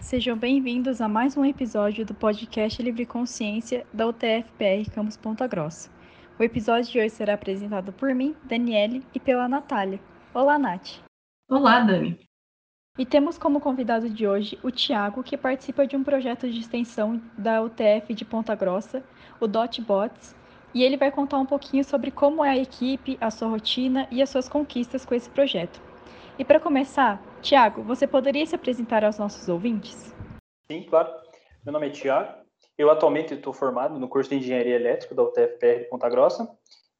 [0.00, 5.90] Sejam bem-vindos a mais um episódio do podcast Livre Consciência da UTF-PR Campus Ponta Grossa.
[6.38, 10.00] O episódio de hoje será apresentado por mim, Daniele, e pela Natália.
[10.32, 11.00] Olá, Nath.
[11.50, 12.18] Olá, Dani.
[12.96, 17.20] E temos como convidado de hoje o Tiago, que participa de um projeto de extensão
[17.36, 19.04] da UTF de Ponta Grossa,
[19.38, 20.34] o DotBots,
[20.72, 24.22] e ele vai contar um pouquinho sobre como é a equipe, a sua rotina e
[24.22, 25.82] as suas conquistas com esse projeto.
[26.38, 30.14] E para começar, Tiago, você poderia se apresentar aos nossos ouvintes?
[30.70, 31.08] Sim, claro.
[31.64, 32.32] Meu nome é Tiago.
[32.76, 36.48] Eu atualmente estou formado no curso de Engenharia Elétrica da UTFPR de Ponta Grossa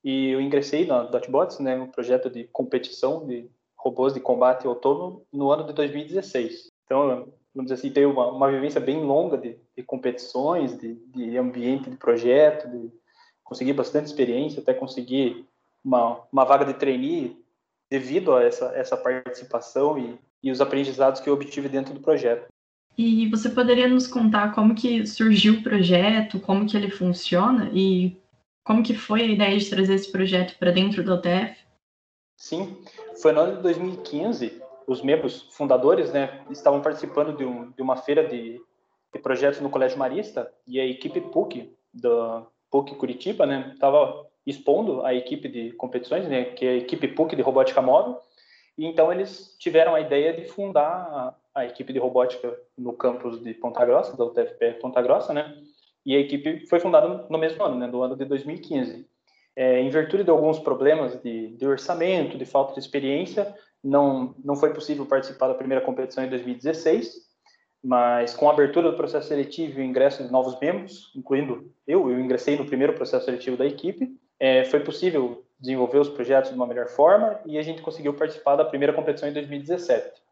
[0.02, 5.24] e eu ingressei na Dotbots, né, um projeto de competição de robôs de combate autônomo
[5.32, 6.70] no ano de 2016.
[6.84, 11.36] Então, vamos dizer assim, tenho uma, uma vivência bem longa de, de competições, de, de,
[11.36, 12.90] ambiente de projeto, de
[13.44, 15.46] conseguir bastante experiência, até conseguir
[15.84, 17.42] uma, uma vaga de trainee
[17.90, 22.46] devido a essa, essa participação e, e os aprendizados que eu obtive dentro do projeto.
[22.96, 28.20] E você poderia nos contar como que surgiu o projeto, como que ele funciona e
[28.64, 31.56] como que foi a ideia de trazer esse projeto para dentro do OTF?
[32.36, 32.76] Sim,
[33.22, 37.96] foi no ano de 2015, os membros fundadores né, estavam participando de, um, de uma
[37.96, 38.60] feira de,
[39.12, 45.04] de, projetos no Colégio Marista e a equipe PUC, da PUC Curitiba, né, estava expondo
[45.04, 48.20] a equipe de competições, né, que é a equipe PUC de robótica móvel,
[48.78, 53.42] e então eles tiveram a ideia de fundar a, a equipe de robótica no campus
[53.42, 55.54] de Ponta Grossa, da UTFPR Ponta Grossa, né,
[56.06, 59.06] e a equipe foi fundada no mesmo ano, né, no ano de 2015.
[59.56, 64.54] É, em virtude de alguns problemas de, de orçamento, de falta de experiência, não, não
[64.54, 67.26] foi possível participar da primeira competição em 2016,
[67.82, 72.10] mas com a abertura do processo seletivo e o ingresso de novos membros, incluindo eu,
[72.10, 76.56] eu ingressei no primeiro processo seletivo da equipe, é, foi possível desenvolver os projetos de
[76.56, 80.22] uma melhor forma e a gente conseguiu participar da primeira competição em 2017.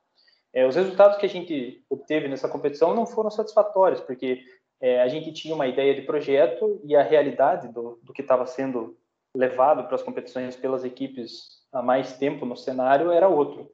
[0.52, 4.42] É, os resultados que a gente obteve nessa competição não foram satisfatórios, porque
[4.80, 8.46] é, a gente tinha uma ideia de projeto e a realidade do, do que estava
[8.46, 8.96] sendo
[9.34, 13.70] levado para as competições pelas equipes há mais tempo no cenário era outro.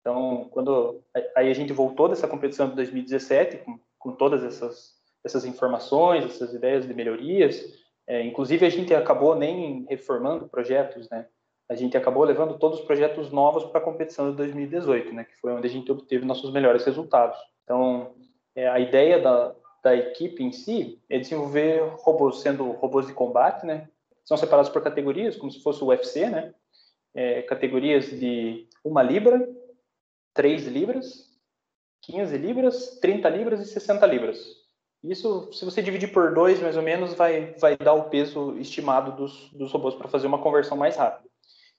[0.00, 1.02] Então, quando
[1.36, 6.54] aí a gente voltou dessa competição de 2017 com, com todas essas essas informações, essas
[6.54, 7.60] ideias de melhorias,
[8.08, 11.26] é, inclusive, a gente acabou nem reformando projetos, né?
[11.68, 15.24] A gente acabou levando todos os projetos novos para a competição de 2018, né?
[15.24, 17.38] Que foi onde a gente obteve nossos melhores resultados.
[17.62, 18.14] Então,
[18.56, 19.54] é, a ideia da,
[19.84, 23.90] da equipe em si é desenvolver robôs, sendo robôs de combate, né?
[24.24, 26.54] São separados por categorias, como se fosse o UFC, né?
[27.14, 29.46] É, categorias de uma libra,
[30.32, 31.28] 3 libras,
[32.04, 34.38] 15 libras, 30 libras e 60 libras.
[35.04, 39.12] Isso, se você dividir por dois, mais ou menos, vai, vai dar o peso estimado
[39.12, 41.28] dos, dos robôs para fazer uma conversão mais rápida.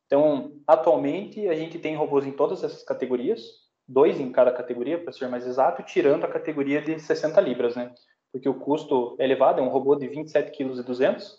[0.06, 3.41] Então, atualmente, a gente tem robôs em todas essas categorias,
[3.88, 7.94] dois em cada categoria, para ser mais exato, tirando a categoria de 60 libras, né?
[8.31, 11.38] Porque o custo é elevado, é um robô de 27 kg e 200,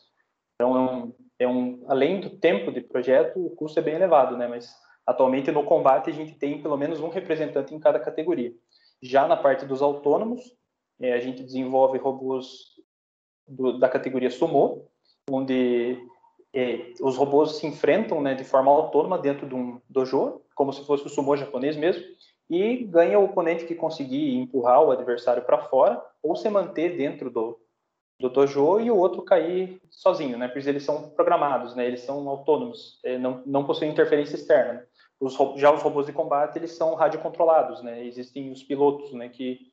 [0.55, 4.37] então é um, é um, além do tempo de projeto, o custo é bem elevado,
[4.37, 4.47] né?
[4.47, 4.71] Mas
[5.07, 8.53] atualmente no combate a gente tem pelo menos um representante em cada categoria.
[9.03, 10.43] Já na parte dos autônomos,
[11.01, 12.77] a gente desenvolve robôs
[13.47, 14.87] do, da categoria Sumo,
[15.31, 15.99] onde
[16.53, 20.85] é, os robôs se enfrentam né, de forma autônoma dentro de um dojo, como se
[20.85, 22.05] fosse o sumo japonês mesmo,
[22.49, 27.31] e ganha o oponente que conseguir empurrar o adversário para fora ou se manter dentro
[27.31, 27.59] do,
[28.19, 30.49] do dojo e o outro cair sozinho, né?
[30.49, 31.87] Porque eles são programados, né?
[31.87, 34.85] Eles são autônomos, é, não, não possuem interferência externa.
[35.21, 38.05] Os, já os robôs de combate, eles são radiocontrolados, né?
[38.05, 39.29] Existem os pilotos, né?
[39.29, 39.70] Que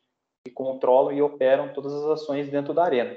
[0.48, 3.16] que controlam e operam todas as ações dentro da arena.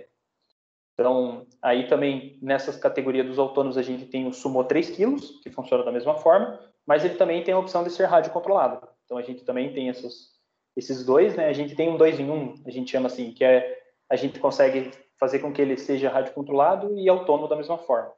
[0.94, 5.50] Então, aí também nessas categorias dos autônomos a gente tem o Sumo 3 kg, que
[5.50, 8.86] funciona da mesma forma, mas ele também tem a opção de ser rádio controlado.
[9.04, 10.32] Então a gente também tem essas,
[10.76, 11.48] esses dois, né?
[11.48, 13.78] A gente tem um dois em um, a gente chama assim, que é
[14.10, 18.12] a gente consegue fazer com que ele seja rádio controlado e autônomo da mesma forma.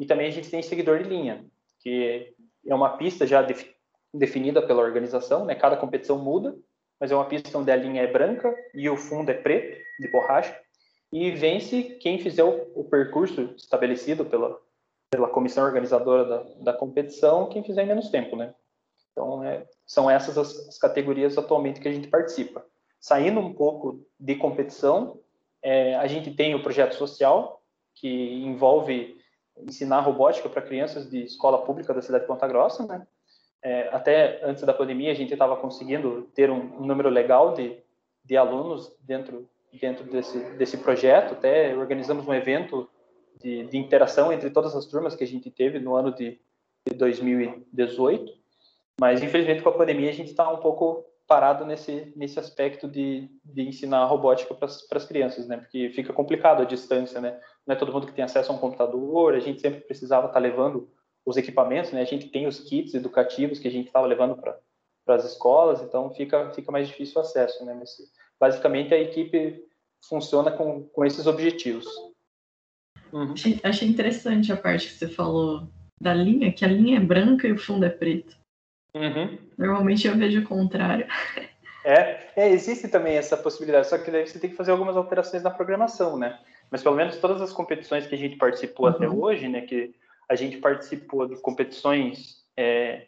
[0.00, 1.44] E também a gente tem seguidor de linha,
[1.80, 2.34] que
[2.66, 3.46] é uma pista já
[4.12, 5.54] definida pela organização, né?
[5.54, 6.56] Cada competição muda
[7.00, 10.08] mas é uma pista onde a linha é branca e o fundo é preto, de
[10.10, 10.58] borracha,
[11.12, 14.60] e vence quem fizer o, o percurso estabelecido pela,
[15.10, 18.54] pela comissão organizadora da, da competição, quem fizer em menos tempo, né?
[19.12, 22.64] Então, é, são essas as, as, categorias atualmente que a gente participa.
[23.00, 25.18] Saindo um pouco de competição,
[25.62, 27.62] é, a gente tem o projeto social,
[27.94, 29.16] que envolve
[29.56, 33.06] ensinar robótica para crianças de escola pública da cidade de Ponta Grossa, né?
[33.62, 37.76] É, até antes da pandemia, a gente estava conseguindo ter um, número legal de,
[38.24, 39.48] de alunos dentro,
[39.80, 41.32] dentro desse, desse projeto.
[41.32, 42.88] Até organizamos um evento
[43.40, 46.40] de, de interação entre todas as turmas que a gente teve no ano de,
[46.86, 48.32] de 2018.
[49.00, 53.28] Mas, infelizmente, com a pandemia, a gente está um pouco parado nesse, nesse aspecto de,
[53.44, 55.58] de ensinar robótica para as crianças, né?
[55.58, 57.38] Porque fica complicado a distância, né?
[57.66, 60.34] Não é todo mundo que tem acesso a um computador, a gente sempre precisava estar
[60.34, 60.90] tá levando
[61.28, 62.00] os equipamentos, né?
[62.00, 66.10] A gente tem os kits educativos que a gente estava levando para as escolas, então
[66.14, 67.76] fica, fica mais difícil o acesso, né?
[67.78, 67.90] Mas,
[68.40, 69.62] basicamente, a equipe
[70.08, 71.86] funciona com, com esses objetivos.
[73.12, 73.32] Uhum.
[73.32, 75.68] Achei, achei interessante a parte que você falou
[76.00, 78.34] da linha, que a linha é branca e o fundo é preto.
[78.94, 79.36] Uhum.
[79.58, 81.06] Normalmente eu vejo o contrário.
[81.84, 85.42] É, é, existe também essa possibilidade, só que daí você tem que fazer algumas alterações
[85.42, 86.38] na programação, né?
[86.70, 88.92] Mas pelo menos todas as competições que a gente participou uhum.
[88.92, 89.60] até hoje, né?
[89.60, 89.94] Que
[90.28, 93.06] a gente participou de competições é,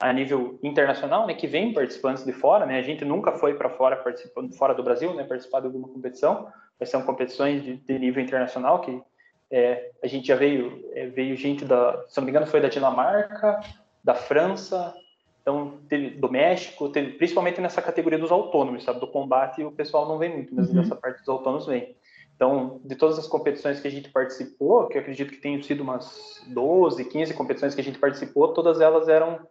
[0.00, 1.34] a nível internacional, né?
[1.34, 2.78] Que vem participantes de fora, né?
[2.78, 5.24] A gente nunca foi para fora participando fora do Brasil, né?
[5.24, 6.48] Participar de alguma competição,
[6.78, 9.02] mas são competições de, de nível internacional que
[9.50, 12.68] é, a gente já veio é, veio gente da, se não me engano, foi da
[12.68, 13.60] Dinamarca,
[14.02, 14.94] da França,
[15.42, 19.00] então, teve, do México, teve, principalmente nessa categoria dos autônomos, sabe?
[19.00, 20.76] Do combate o pessoal não vem muito, mas uhum.
[20.76, 21.96] nessa parte dos autônomos vem.
[22.34, 25.82] Então, de todas as competições que a gente participou, que eu acredito que tenham sido
[25.82, 29.46] umas 12, 15 competições que a gente participou, todas elas eram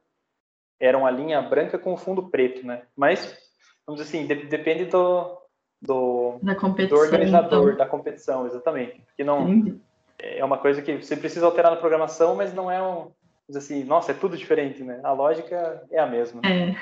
[0.80, 2.82] eram a linha branca com o fundo preto, né?
[2.98, 3.38] Mas,
[3.86, 5.38] vamos dizer assim, de, depende do,
[5.80, 7.78] do, do organizador então.
[7.78, 9.00] da competição, exatamente.
[9.06, 9.80] Porque não
[10.18, 13.12] é uma coisa que você precisa alterar na programação, mas não é um,
[13.56, 15.00] assim, nossa, é tudo diferente, né?
[15.04, 16.42] A lógica é a mesma.
[16.44, 16.76] É.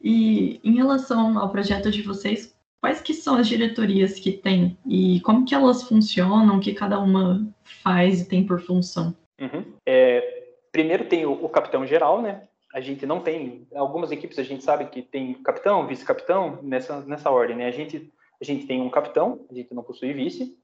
[0.00, 5.20] E em relação ao projeto de vocês, quais que são as diretorias que tem e
[5.20, 7.46] como que elas funcionam, o que cada uma
[7.82, 9.14] faz e tem por função?
[9.40, 9.64] Uhum.
[9.86, 12.42] É, primeiro tem o, o capitão geral, né?
[12.74, 17.30] A gente não tem, algumas equipes a gente sabe que tem capitão, vice-capitão, nessa, nessa
[17.30, 17.66] ordem, né?
[17.66, 20.56] A gente, a gente tem um capitão, a gente não possui vice,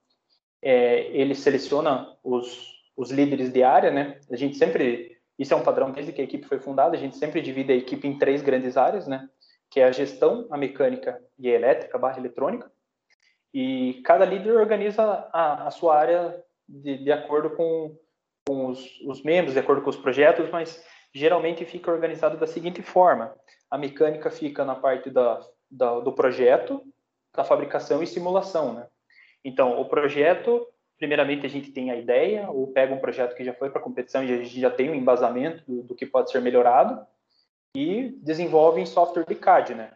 [0.62, 4.18] é, ele seleciona os, os líderes de área, né?
[4.30, 7.16] A gente sempre, isso é um padrão desde que a equipe foi fundada, a gente
[7.16, 9.28] sempre divide a equipe em três grandes áreas, né?
[9.70, 12.70] Que é a gestão, a mecânica e a elétrica, barra eletrônica.
[13.52, 15.02] E cada líder organiza
[15.32, 17.96] a, a sua área de, de acordo com,
[18.46, 20.84] com os, os, membros, de acordo com os projetos, mas
[21.14, 23.34] geralmente fica organizado da seguinte forma:
[23.70, 25.40] a mecânica fica na parte da,
[25.70, 26.82] da do projeto,
[27.34, 28.86] da fabricação e simulação, né?
[29.44, 30.66] Então, o projeto
[30.96, 34.24] primeiramente a gente tem a ideia ou pega um projeto que já foi para competição
[34.24, 37.04] e a gente já tem um embasamento do, do, que pode ser melhorado
[37.74, 39.92] e desenvolve em software de CAD, né?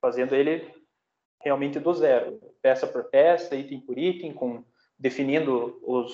[0.00, 0.72] Fazendo ele
[1.42, 4.64] realmente do zero, peça por peça, item por item, com
[4.98, 6.12] definindo os,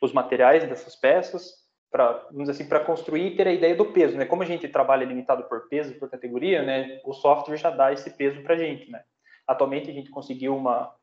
[0.00, 1.60] os materiais dessas peças
[1.90, 4.24] para vamos assim para construir e ter a ideia do peso, né?
[4.24, 7.00] Como a gente trabalha limitado por peso, por categoria, né?
[7.04, 9.02] O software já dá esse peso para a gente, né?
[9.46, 10.94] Atualmente a gente conseguiu uma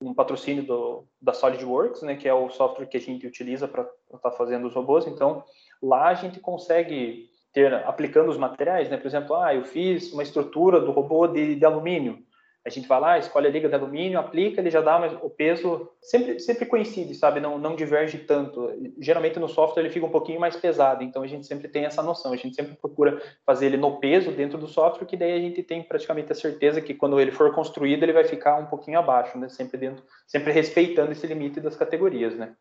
[0.00, 3.82] um patrocínio do, da SolidWorks, né, que é o software que a gente utiliza para
[3.82, 5.06] estar tá fazendo os robôs.
[5.06, 5.42] Então,
[5.82, 10.22] lá a gente consegue ter, aplicando os materiais, né, por exemplo, ah, eu fiz uma
[10.22, 12.18] estrutura do robô de, de alumínio.
[12.66, 15.30] A gente vai lá, escolhe a liga de alumínio, aplica, ele já dá mas o
[15.30, 17.40] peso sempre sempre coincide, sabe?
[17.40, 18.70] Não não diverge tanto.
[19.00, 22.02] Geralmente no software ele fica um pouquinho mais pesado, então a gente sempre tem essa
[22.02, 22.32] noção.
[22.32, 25.62] A gente sempre procura fazer ele no peso dentro do software, que daí a gente
[25.62, 29.38] tem praticamente a certeza que quando ele for construído ele vai ficar um pouquinho abaixo,
[29.38, 29.48] né?
[29.48, 32.52] Sempre dentro, sempre respeitando esse limite das categorias, né?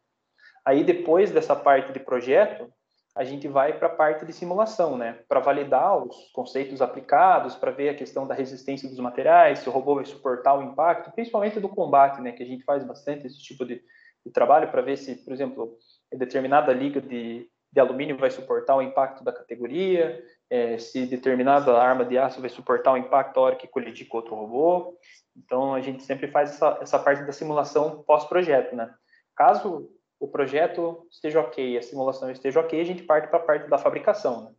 [0.64, 2.72] Aí depois dessa parte de projeto,
[3.16, 5.20] a gente vai para a parte de simulação, né?
[5.30, 9.72] Para validar os conceitos aplicados, para ver a questão da resistência dos materiais, se o
[9.72, 12.34] robô vai suportar o impacto, principalmente do combate, né?
[12.34, 13.82] Que a gente faz bastante esse tipo de,
[14.26, 15.78] de trabalho para ver se, por exemplo,
[16.14, 22.04] determinada liga de, de alumínio vai suportar o impacto da categoria, é, se determinada arma
[22.04, 24.98] de aço vai suportar o impacto a hora que colidir com outro robô.
[25.38, 28.94] Então, a gente sempre faz essa, essa parte da simulação pós-projeto, né?
[29.38, 29.90] Caso
[30.26, 33.78] o projeto esteja ok, a simulação esteja ok, a gente parte para a parte da
[33.78, 34.46] fabricação.
[34.46, 34.52] Né?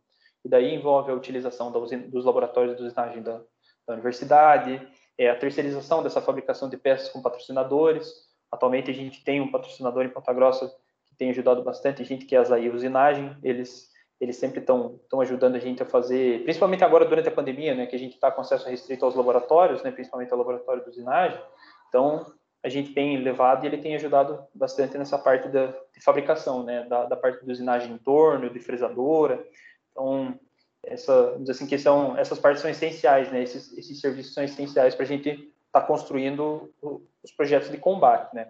[0.45, 3.41] E daí envolve a utilização dos laboratórios de usinagem da,
[3.85, 4.81] da universidade,
[5.17, 8.09] é, a terceirização dessa fabricação de peças com patrocinadores.
[8.49, 10.73] Atualmente a gente tem um patrocinador em Ponta Grossa
[11.05, 13.35] que tem ajudado bastante a gente, que é a Zaí Usinagem.
[13.43, 13.89] Eles,
[14.21, 17.95] eles sempre estão ajudando a gente a fazer, principalmente agora durante a pandemia, né, que
[17.95, 21.41] a gente está com acesso restrito aos laboratórios, né, principalmente ao laboratório de usinagem.
[21.89, 22.25] Então,
[22.67, 26.83] a gente tem levado e ele tem ajudado bastante nessa parte da, de fabricação, né,
[26.83, 29.41] da, da parte de usinagem em torno, de fresadora.
[29.91, 30.37] Então,
[30.85, 35.05] essa, assim, que são, essas partes são essenciais, né, esses, esses serviços são essenciais para
[35.05, 36.69] a gente estar tá construindo
[37.23, 38.49] os projetos de combate, né.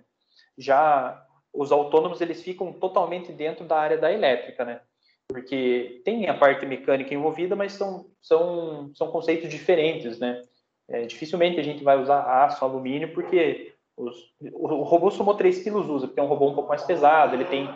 [0.57, 4.81] Já os autônomos, eles ficam totalmente dentro da área da elétrica, né,
[5.27, 10.41] porque tem a parte mecânica envolvida, mas são, são, são conceitos diferentes, né.
[10.89, 14.15] É, dificilmente a gente vai usar aço, alumínio, porque os,
[14.53, 17.45] o, robô Sumo 3 kg usa, porque é um robô um pouco mais pesado, ele
[17.45, 17.69] tem,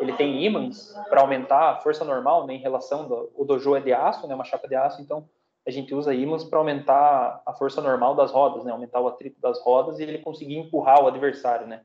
[0.00, 3.80] ele tem ímãs para aumentar a força normal né, em relação do o dojo é
[3.80, 5.28] de aço, né, uma chapa de aço, então
[5.66, 8.70] a gente usa ímãs para aumentar a força normal das rodas, né?
[8.70, 11.82] Aumentar o atrito das rodas e ele conseguir empurrar o adversário, né?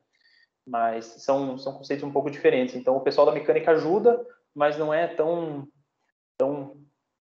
[0.67, 2.75] Mas são, são conceitos um pouco diferentes.
[2.75, 5.65] Então, o pessoal da mecânica ajuda, mas não é tão,
[6.38, 6.75] tão,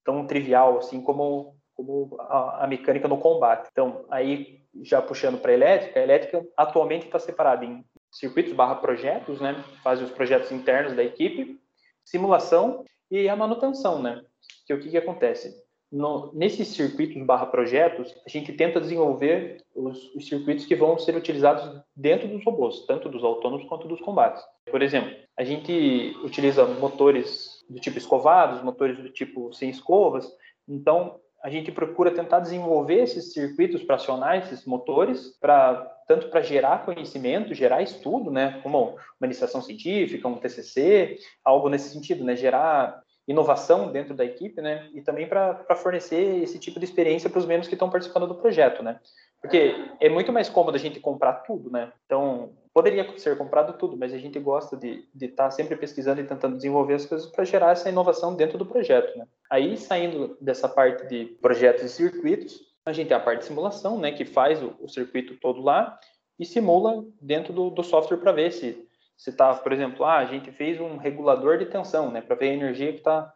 [0.04, 3.68] tão trivial assim como, como a, a mecânica no combate.
[3.70, 8.76] Então, aí, já puxando para a elétrica, a elétrica atualmente está separada em circuitos barra
[8.76, 9.62] projetos, né?
[9.82, 11.60] Faz os projetos internos da equipe,
[12.04, 14.22] simulação e a manutenção, né?
[14.66, 15.62] Que o que, que acontece?
[15.90, 21.14] No, nesses circuitos barra projetos, a gente tenta desenvolver os, os, circuitos que vão ser
[21.14, 24.42] utilizados dentro dos robôs, tanto dos autônomos quanto dos combates.
[24.68, 30.28] Por exemplo, a gente utiliza motores do tipo escovados, motores do tipo sem escovas,
[30.68, 35.74] então a gente procura tentar desenvolver esses circuitos para acionar esses motores, para
[36.08, 41.90] tanto para gerar conhecimento, gerar estudo, né, como uma iniciação científica, um TCC, algo nesse
[41.90, 44.88] sentido, né, gerar inovação dentro da equipe, né?
[44.92, 48.34] E também para fornecer esse tipo de experiência para os membros que estão participando do
[48.34, 49.00] projeto, né?
[49.40, 51.90] Porque é muito mais cômodo a gente comprar tudo, né?
[52.04, 56.24] Então, poderia ser comprado tudo, mas a gente gosta de estar tá sempre pesquisando e
[56.24, 59.26] tentando desenvolver as coisas para gerar essa inovação dentro do projeto, né?
[59.48, 63.98] Aí, saindo dessa parte de projetos e circuitos, a gente tem a parte de simulação,
[63.98, 64.10] né?
[64.10, 65.98] Que faz o, o circuito todo lá
[66.38, 68.84] e simula dentro do, do software para ver se
[69.16, 72.50] se está, por exemplo, ah, a gente fez um regulador de tensão, né, para ver
[72.50, 73.32] a energia que está,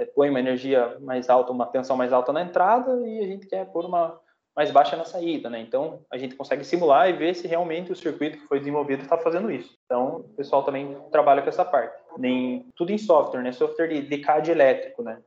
[0.00, 3.46] é, põe uma energia mais alta, uma tensão mais alta na entrada e a gente
[3.46, 4.18] quer pôr uma
[4.58, 5.60] mais baixa na saída, né?
[5.60, 9.16] Então a gente consegue simular e ver se realmente o circuito que foi desenvolvido está
[9.16, 9.78] fazendo isso.
[9.84, 12.02] Então o pessoal também trabalha com essa parte.
[12.18, 13.52] Nem tudo em software, né?
[13.52, 15.20] Software de, de CAD elétrico, né?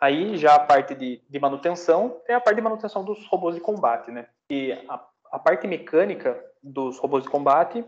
[0.00, 3.60] Aí já a parte de, de manutenção é a parte de manutenção dos robôs de
[3.60, 4.28] combate, né?
[4.48, 7.84] E a, a parte mecânica dos robôs de combate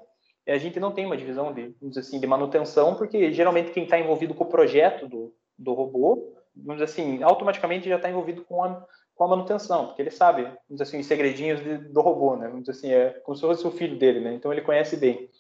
[0.48, 4.34] a gente não tem uma divisão de, assim, de manutenção, porque geralmente quem está envolvido
[4.34, 8.84] com o projeto do, do robô, vamos dizer assim, automaticamente já está envolvido com a,
[9.14, 12.48] com a manutenção, porque ele sabe, vamos assim, os segredinhos de, do robô, né?
[12.48, 14.34] Vamos assim, é como se fosse o filho dele, né?
[14.34, 15.30] Então ele conhece bem.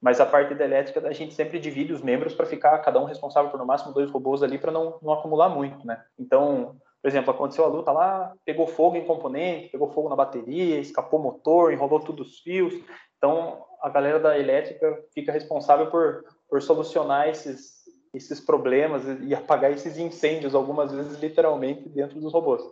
[0.00, 3.04] Mas a parte da elétrica, a gente sempre divide os membros para ficar cada um
[3.04, 6.02] responsável por no máximo dois robôs ali para não, não acumular muito, né?
[6.18, 10.80] Então, por exemplo, aconteceu a luta lá, pegou fogo em componente, pegou fogo na bateria,
[10.80, 12.74] escapou motor, enrolou todos os fios.
[13.16, 17.80] Então, a galera da elétrica fica responsável por, por solucionar esses,
[18.12, 22.62] esses problemas e apagar esses incêndios, algumas vezes literalmente dentro dos robôs.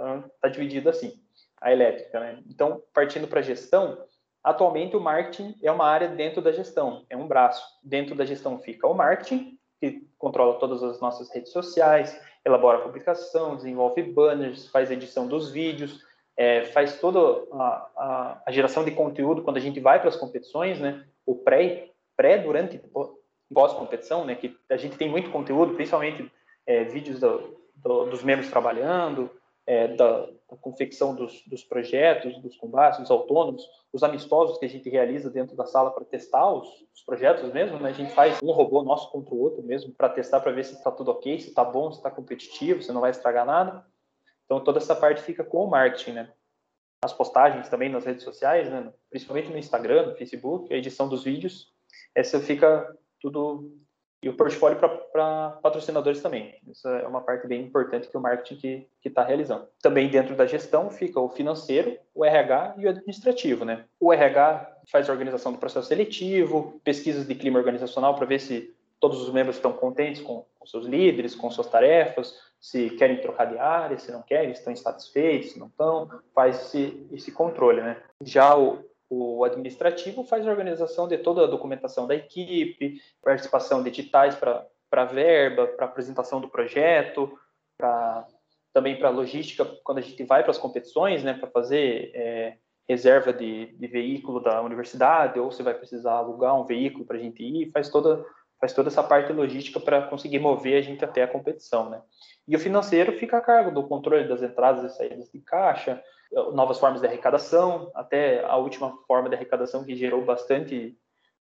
[0.00, 1.20] Então, está dividido assim,
[1.60, 2.18] a elétrica.
[2.18, 2.42] Né?
[2.48, 4.02] Então, partindo para a gestão,
[4.42, 7.62] atualmente o marketing é uma área dentro da gestão, é um braço.
[7.84, 12.82] Dentro da gestão fica o marketing, que controla todas as nossas redes sociais, elabora a
[12.82, 16.02] publicação, desenvolve banners, faz edição dos vídeos,
[16.36, 17.18] é, faz toda
[17.52, 21.04] a, a, a, geração de conteúdo quando a gente vai para as competições, né?
[21.26, 22.80] O pré, pré durante,
[23.52, 24.34] pós-competição, né?
[24.34, 26.30] Que a gente tem muito conteúdo, principalmente
[26.66, 29.30] é, vídeos do, do, dos membros trabalhando,
[29.66, 33.62] é, da, da, confecção dos, dos, projetos, dos combates, dos autônomos,
[33.92, 37.78] os amistosos que a gente realiza dentro da sala para testar os, os, projetos mesmo,
[37.78, 37.90] né?
[37.90, 40.74] A gente faz um robô nosso contra o outro mesmo para testar para ver se
[40.74, 43.84] está tudo ok, se está bom, se está competitivo, se não vai estragar nada.
[44.44, 46.32] Então, toda essa parte fica com o marketing, né?
[47.02, 48.92] As postagens também nas redes sociais, né?
[49.08, 51.72] principalmente no Instagram, no Facebook, a edição dos vídeos,
[52.14, 52.86] essa fica
[53.20, 53.72] tudo.
[54.22, 54.78] E o portfólio
[55.12, 56.54] para patrocinadores também.
[56.70, 59.66] Isso é uma parte bem importante que o marketing que está realizando.
[59.80, 63.64] Também dentro da gestão fica o financeiro, o RH e o administrativo.
[63.64, 63.84] Né?
[63.98, 68.74] O RH faz a organização do processo seletivo, pesquisas de clima organizacional para ver se
[69.00, 73.46] todos os membros estão contentes com, com seus líderes, com suas tarefas, se querem trocar
[73.46, 77.96] de área, se não querem, estão insatisfeitos, se não estão, faz esse, esse controle, né?
[78.22, 83.88] Já o, o administrativo faz a organização de toda a documentação da equipe, participação de
[83.88, 87.36] editais para verba, para apresentação do projeto,
[88.72, 92.56] também para logística quando a gente vai para as competições, né, para fazer é,
[92.88, 97.20] reserva de, de, veículo da universidade, ou você vai precisar alugar um veículo para a
[97.20, 98.24] gente ir, faz toda
[98.60, 102.02] faz toda essa parte logística para conseguir mover a gente até a competição, né?
[102.46, 106.02] E o financeiro fica a cargo do controle das entradas e saídas de caixa,
[106.52, 110.96] novas formas de arrecadação, até a última forma de arrecadação que gerou bastante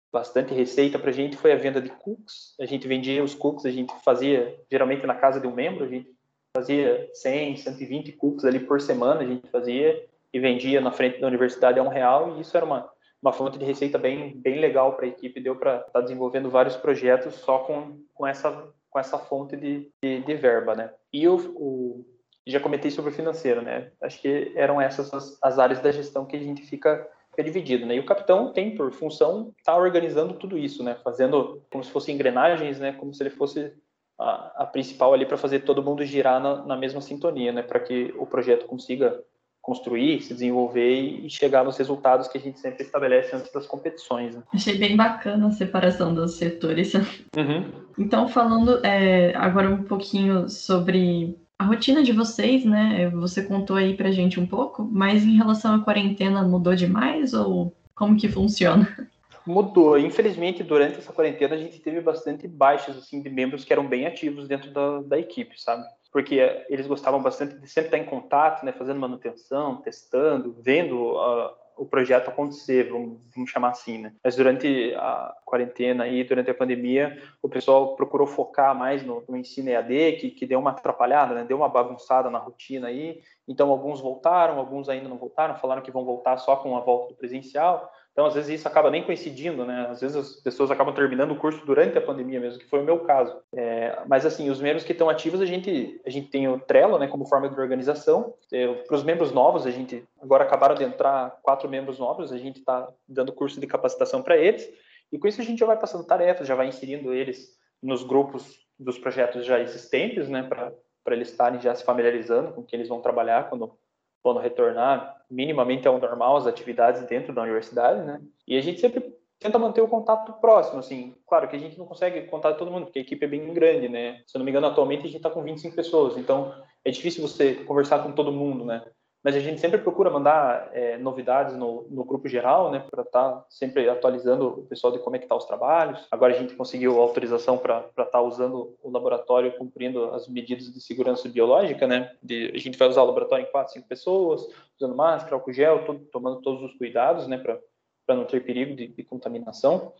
[0.09, 2.55] bastante receita para a gente foi a venda de cookies.
[2.61, 5.87] A gente vendia os cookies, a gente fazia geralmente na casa de um membro, a
[5.87, 6.09] gente
[6.55, 11.27] fazia 100, 120 cookies ali por semana, a gente fazia e vendia na frente da
[11.27, 12.89] universidade a um real, e isso era uma
[13.21, 16.49] uma fonte de receita bem, bem legal para a equipe, deu para estar tá desenvolvendo
[16.49, 20.93] vários projetos só com, com, essa, com essa fonte de, de, de verba, né?
[21.11, 22.05] E o, o,
[22.51, 23.91] já comentei sobre o financeiro, né?
[24.01, 27.85] Acho que eram essas as, as áreas da gestão que a gente fica, fica dividido,
[27.85, 27.95] né?
[27.95, 30.95] E o capitão tem por função estar tá organizando tudo isso, né?
[31.03, 32.93] Fazendo como se fossem engrenagens, né?
[32.93, 33.73] Como se ele fosse
[34.19, 37.61] a, a principal ali para fazer todo mundo girar na, na mesma sintonia, né?
[37.61, 39.23] Para que o projeto consiga
[39.67, 44.33] construir, se desenvolver e chegar nos resultados que a gente sempre estabelece antes das competições.
[44.33, 44.41] Né?
[44.53, 46.93] Achei bem bacana a separação dos setores.
[46.93, 47.69] Uhum.
[47.99, 53.09] Então, falando é, agora um pouquinho sobre a rotina de vocês, né?
[53.09, 57.73] Você contou aí pra gente um pouco, mas em relação à quarentena mudou demais ou
[57.95, 59.09] como que funciona?
[59.45, 59.97] Mudou.
[59.97, 64.05] Infelizmente, durante essa quarentena, a gente teve bastante baixas assim, de membros que eram bem
[64.05, 65.83] ativos dentro da, da equipe, sabe?
[66.11, 71.51] porque eles gostavam bastante de sempre estar em contato, né, fazendo manutenção, testando, vendo uh,
[71.77, 74.13] o projeto acontecer, vamos, vamos, chamar assim, né?
[74.23, 79.37] Mas durante a quarentena e durante a pandemia, o pessoal procurou focar mais no, no
[79.37, 81.43] ensino EAD, que, que deu uma atrapalhada, né?
[81.43, 83.21] Deu uma bagunçada na rotina aí.
[83.47, 87.09] Então, alguns voltaram, alguns ainda não voltaram, falaram que vão voltar só com a volta
[87.09, 87.91] do presencial.
[88.17, 89.89] Então, às vezes, isso acaba nem coincidindo, né?
[89.91, 92.83] Às vezes, as pessoas acabam terminando o curso durante a pandemia mesmo, que foi o
[92.83, 93.39] meu caso.
[93.53, 96.97] É, mas, assim, os membros que estão ativos, a gente, a gente tem o Trello,
[96.97, 98.33] né, como forma de organização.
[98.51, 102.39] É, Para os membros novos, a gente agora acabaram de entrar quatro membros novos, a
[102.39, 104.67] gente está dando curso de capacitação para eles.
[105.11, 108.65] E com isso, a gente já vai passando tarefas, já vai inserindo eles nos grupos
[108.79, 110.73] dos projetos já existentes, né, para
[111.15, 113.77] eles estarem já se familiarizando com o que eles vão trabalhar quando
[114.21, 118.21] quando retornar minimamente ao normal as atividades dentro da universidade, né?
[118.47, 121.15] E a gente sempre tenta manter o contato próximo, assim.
[121.27, 123.87] Claro que a gente não consegue contar todo mundo, porque a equipe é bem grande,
[123.89, 124.21] né?
[124.25, 127.21] Se eu não me engano, atualmente a gente está com 25 pessoas, então é difícil
[127.21, 128.83] você conversar com todo mundo, né?
[129.27, 133.29] Mas a gente sempre procura mandar é, novidades no, no, grupo geral, né, para estar
[133.29, 136.07] tá sempre atualizando o pessoal de como é que tá os trabalhos.
[136.09, 140.79] Agora a gente conseguiu autorização para estar tá usando o laboratório cumprindo as medidas de
[140.79, 144.47] segurança biológica, né, de, a gente vai usar o laboratório em quatro, cinco pessoas,
[144.79, 148.87] usando máscara, álcool gel, todo, tomando todos os cuidados, né, para não ter perigo de,
[148.87, 149.91] de, contaminação.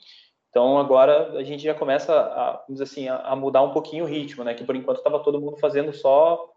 [0.49, 4.07] Então agora a gente já começa a, vamos assim, a, a mudar um pouquinho o
[4.07, 6.53] ritmo, né, que por enquanto estava todo mundo fazendo só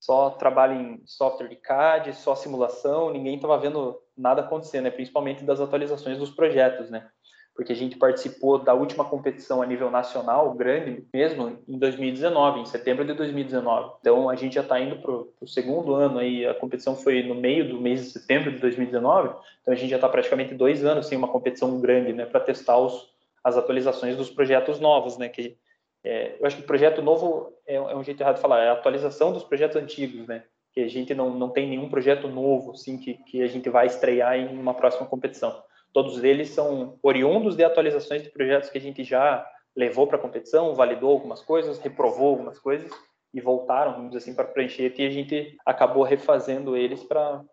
[0.00, 4.90] só trabalho em software de CAD, só simulação, ninguém estava vendo nada acontecer, né?
[4.90, 7.06] principalmente das atualizações dos projetos, né?
[7.54, 12.64] porque a gente participou da última competição a nível nacional, grande mesmo, em 2019, em
[12.64, 13.92] setembro de 2019.
[14.00, 17.34] Então, a gente já está indo para o segundo ano, aí a competição foi no
[17.34, 21.06] meio do mês de setembro de 2019, então a gente já está praticamente dois anos
[21.06, 23.10] sem uma competição grande, né, para testar os,
[23.44, 25.58] as atualizações dos projetos novos, né, que
[26.04, 28.68] é, eu acho que o projeto novo é, é, um jeito errado de falar, é
[28.68, 30.44] a atualização dos projetos antigos, né?
[30.72, 33.86] Que a gente não, não tem nenhum projeto novo, assim, que, que a gente vai
[33.86, 35.62] estrear em uma próxima competição.
[35.92, 39.44] Todos eles são oriundos de atualizações de projetos que a gente já
[39.76, 42.90] levou para a competição, validou algumas coisas, reprovou algumas coisas
[43.32, 47.44] e voltaram, vamos dizer assim, para preencher e a gente acabou refazendo eles para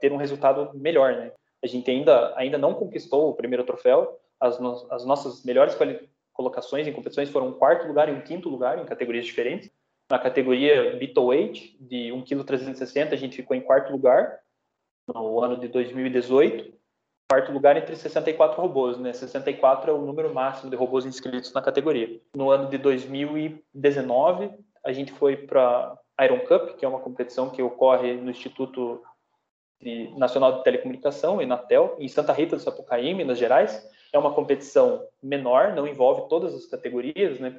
[0.00, 1.32] ter um resultado melhor, né?
[1.62, 5.74] A gente ainda, ainda não conquistou o primeiro troféu, as, no, as nossas melhores
[6.40, 9.70] colocações em competições foram um quarto lugar e um quinto lugar em categorias diferentes.
[10.10, 14.40] Na categoria Weight, de 1,360 kg, a gente ficou em quarto lugar
[15.06, 16.72] no ano de 2018.
[17.30, 19.12] Quarto lugar entre 64 robôs, né?
[19.12, 22.18] 64 é o número máximo de robôs inscritos na categoria.
[22.34, 24.50] No ano de 2019,
[24.82, 29.02] a gente foi para Iron Cup, que é uma competição que ocorre no Instituto
[30.16, 33.86] Nacional de Telecomunicação, Inatel, em Santa Rita do Sapucaí, Minas Gerais.
[34.12, 37.54] É uma competição menor, não envolve todas as categorias, né,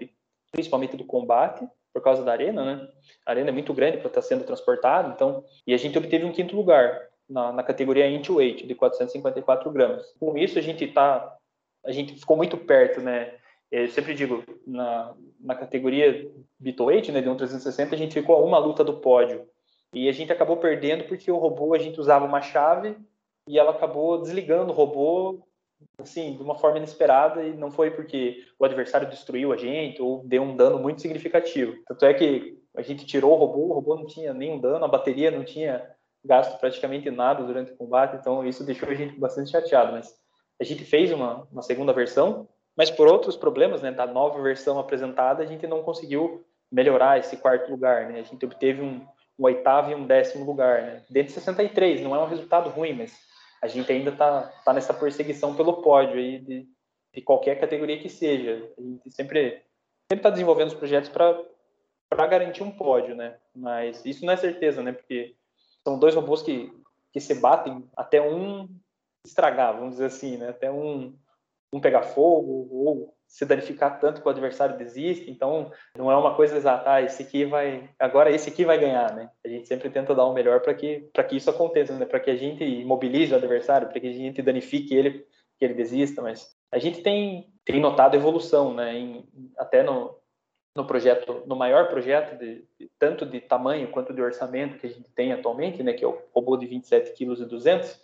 [0.52, 2.88] principalmente do combate, por causa da arena, né?
[3.26, 6.26] A arena é muito grande para estar tá sendo transportado, então, e a gente obteve
[6.26, 10.06] um quinto lugar na, na categoria Inch Weight de 454 gramas.
[10.20, 11.38] Com isso a gente tá,
[11.86, 13.34] a gente ficou muito perto, né?
[13.72, 16.30] Eu sempre digo, na, na categoria
[16.80, 19.48] Weight, né, de 1,360, a gente ficou a uma luta do pódio.
[19.94, 22.98] E a gente acabou perdendo porque o robô, a gente usava uma chave
[23.48, 25.42] e ela acabou desligando o robô
[25.98, 30.24] assim, de uma forma inesperada e não foi porque o adversário destruiu a gente ou
[30.26, 31.76] deu um dano muito significativo.
[31.88, 34.88] Tanto é que a gente tirou o robô, o robô não tinha nenhum dano, a
[34.88, 35.86] bateria não tinha
[36.24, 40.14] gasto praticamente nada durante o combate, então isso deixou a gente bastante chateado, mas
[40.60, 44.80] a gente fez uma, uma segunda versão, mas por outros problemas, né, da nova versão
[44.80, 49.02] apresentada, a gente não conseguiu melhorar esse quarto lugar, né, a gente obteve um,
[49.38, 52.94] um oitavo e um décimo lugar, né, dentro de 63, não é um resultado ruim,
[52.94, 53.14] mas
[53.62, 56.68] a gente ainda está tá nessa perseguição pelo pódio aí de,
[57.14, 58.72] de qualquer categoria que seja.
[58.78, 59.62] A gente sempre
[60.12, 63.38] está desenvolvendo os projetos para garantir um pódio, né?
[63.56, 64.92] Mas isso não é certeza, né?
[64.92, 65.36] Porque
[65.88, 66.74] são dois robôs que,
[67.12, 68.68] que se batem até um
[69.26, 70.50] estragar, vamos dizer assim, né?
[70.50, 71.16] Até um,
[71.72, 75.32] um pegar fogo ou se danificar tanto que o adversário desiste.
[75.32, 79.16] Então, não é uma coisa exata, ah, esse aqui vai, agora esse aqui vai ganhar,
[79.16, 79.30] né?
[79.46, 82.06] A gente sempre tenta dar o melhor para que para que isso aconteça, né?
[82.06, 85.26] Para que a gente imobilize o adversário, para que a gente danifique ele,
[85.58, 88.98] que ele desista, mas a gente tem tem notado evolução, né?
[88.98, 89.26] Em,
[89.58, 90.20] até no
[90.76, 94.90] no projeto, no maior projeto, de, de, tanto de tamanho quanto de orçamento que a
[94.90, 98.00] gente tem atualmente, né, que é o robô de 27 kg e 200,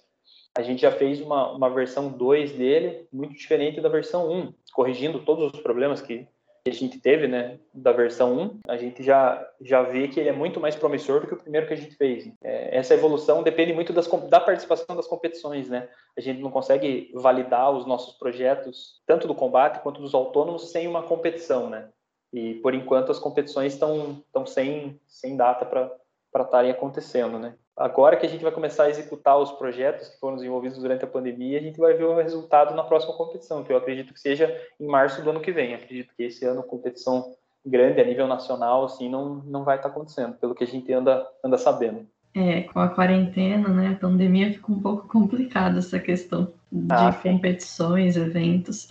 [0.58, 5.20] a gente já fez uma, uma versão 2 dele muito diferente da versão 1, corrigindo
[5.20, 6.28] todos os problemas que,
[6.70, 10.34] a gente teve, né, da versão 1, a gente já, já vê que ele é
[10.34, 12.30] muito mais promissor do que o primeiro que a gente fez.
[12.44, 15.88] É, essa evolução depende muito das, da participação das competições, né?
[16.18, 20.88] A gente não consegue validar os nossos projetos, tanto do combate quanto dos autônomos, sem
[20.88, 21.90] uma competição, né?
[22.34, 27.56] E por enquanto as competições estão sem sem data para estarem acontecendo, né?
[27.78, 31.08] Agora que a gente vai começar a executar os projetos que foram desenvolvidos durante a
[31.08, 34.52] pandemia, a gente vai ver o resultado na próxima competição, que eu acredito que seja
[34.80, 35.76] em março do ano que vem.
[35.76, 37.36] Acredito que esse ano competição
[37.66, 41.28] grande a nível nacional assim não não vai estar acontecendo, pelo que a gente anda
[41.44, 42.08] anda sabendo.
[42.36, 47.12] É, com a quarentena, né, a pandemia fica um pouco complicada essa questão de ah,
[47.12, 48.90] competições, eventos.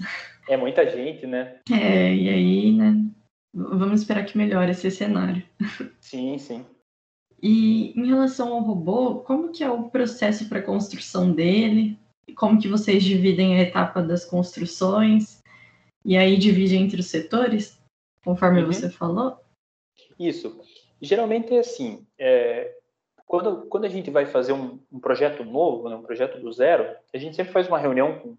[0.48, 1.56] É muita gente, né?
[1.70, 3.06] É, e aí, né,
[3.58, 5.42] Vamos esperar que melhore esse cenário.
[5.98, 6.66] Sim, sim.
[7.42, 11.98] E em relação ao robô, como que é o processo para a construção dele?
[12.36, 15.42] Como que vocês dividem a etapa das construções?
[16.04, 17.80] E aí divide entre os setores,
[18.24, 18.66] conforme uhum.
[18.66, 19.38] você falou?
[20.18, 20.60] Isso.
[21.00, 22.74] Geralmente é assim, é,
[23.26, 26.96] quando, quando a gente vai fazer um, um projeto novo, né, um projeto do zero,
[27.12, 28.36] a gente sempre faz uma reunião com,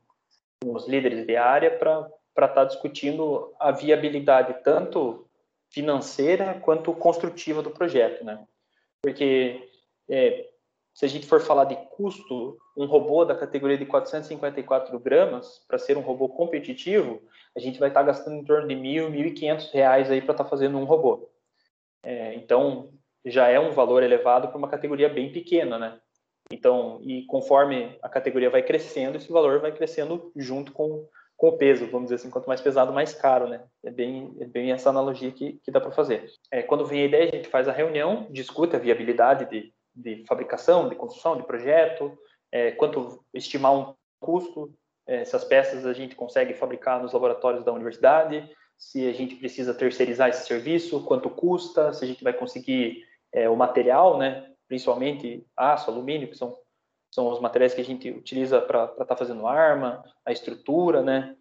[0.63, 5.27] com os líderes de área para para estar tá discutindo a viabilidade tanto
[5.71, 8.45] financeira quanto construtiva do projeto, né?
[9.01, 9.69] Porque
[10.09, 10.47] é,
[10.93, 15.77] se a gente for falar de custo, um robô da categoria de 454 gramas, para
[15.77, 17.21] ser um robô competitivo,
[17.55, 20.21] a gente vai estar tá gastando em torno de mil, mil e quinhentos reais aí
[20.21, 21.29] para estar tá fazendo um robô.
[22.03, 25.99] É, então, já é um valor elevado para uma categoria bem pequena, né?
[26.51, 31.07] Então, e conforme a categoria vai crescendo, esse valor vai crescendo junto com,
[31.37, 33.63] com o peso, vamos dizer assim, quanto mais pesado, mais caro, né?
[33.83, 36.25] É bem, é bem essa analogia que, que dá para fazer.
[36.51, 40.25] É, quando vem a ideia, a gente faz a reunião, discute a viabilidade de, de
[40.27, 42.17] fabricação, de construção, de projeto,
[42.51, 44.73] é, quanto estimar um custo,
[45.05, 49.35] é, se as peças a gente consegue fabricar nos laboratórios da universidade, se a gente
[49.35, 54.51] precisa terceirizar esse serviço, quanto custa, se a gente vai conseguir é, o material, né?
[54.67, 56.57] Principalmente aço, alumínio, que são
[57.11, 61.35] são os materiais que a gente utiliza para estar tá fazendo arma, a estrutura, né?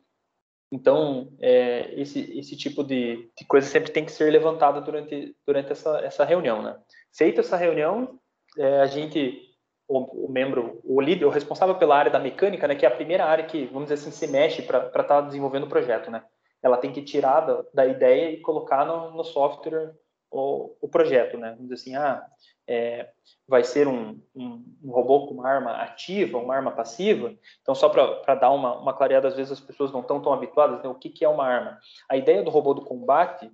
[0.71, 5.71] Então, é, esse, esse tipo de, de, coisa sempre tem que ser levantada durante, durante
[5.71, 6.77] essa, essa reunião, né?
[7.17, 8.19] Feita essa reunião,
[8.59, 9.41] é, a gente,
[9.87, 12.95] o, o, membro, o líder, o responsável pela área da mecânica, né, que é a
[12.95, 16.25] primeira área que, vamos dizer assim, se mexe para estar tá desenvolvendo o projeto, né?
[16.63, 19.95] Ela tem que tirar da, da ideia e colocar no, no software
[20.31, 21.51] o, o projeto, né?
[21.51, 22.27] Vamos dizer assim, ah,
[22.67, 23.09] é,
[23.47, 27.35] vai ser um, um, um, robô com uma arma ativa, uma arma passiva.
[27.63, 30.83] Então, só para dar uma, uma clareada, às vezes as pessoas não estão tão habituadas,
[30.83, 30.89] né?
[30.89, 31.79] o que, que é uma arma?
[32.09, 33.51] A ideia do robô do combate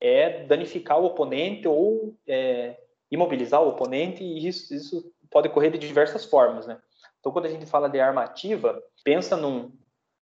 [0.00, 2.76] é danificar o oponente ou é,
[3.10, 6.66] imobilizar o oponente, e isso, isso pode ocorrer de diversas formas.
[6.66, 6.80] Né?
[7.18, 9.72] Então, quando a gente fala de arma ativa, pensa num,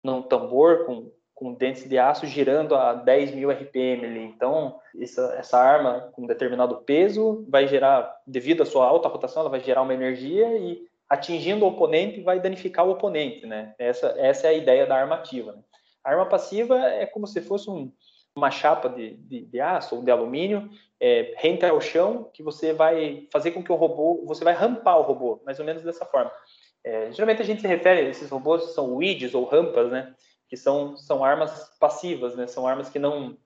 [0.04, 4.24] num tambor com com dentes de aço girando a 10 mil RPM ali.
[4.26, 9.50] Então, essa, essa arma com determinado peso vai gerar, devido à sua alta rotação, ela
[9.50, 13.74] vai gerar uma energia e atingindo o oponente vai danificar o oponente, né?
[13.80, 15.54] Essa, essa é a ideia da arma ativa.
[15.54, 15.62] Né?
[16.04, 17.90] A arma passiva é como se fosse um,
[18.36, 22.74] uma chapa de, de, de, aço ou de alumínio é, rente ao chão que você
[22.74, 26.06] vai fazer com que o robô, você vai rampar o robô, mais ou menos dessa
[26.06, 26.32] forma.
[26.84, 30.14] É, geralmente a gente se refere, esses robôs são weeds ou rampas, né?
[30.50, 32.48] Que são, são armas passivas, né?
[32.48, 33.38] São armas que não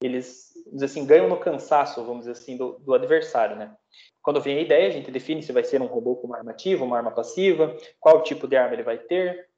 [0.00, 3.74] eles assim ganham no cansaço, vamos dizer assim, do, do, adversário, né?
[4.22, 6.50] Quando vem a ideia, a gente define se vai ser um robô com uma arma
[6.50, 9.48] ativa, uma arma passiva, qual tipo de arma ele vai ter.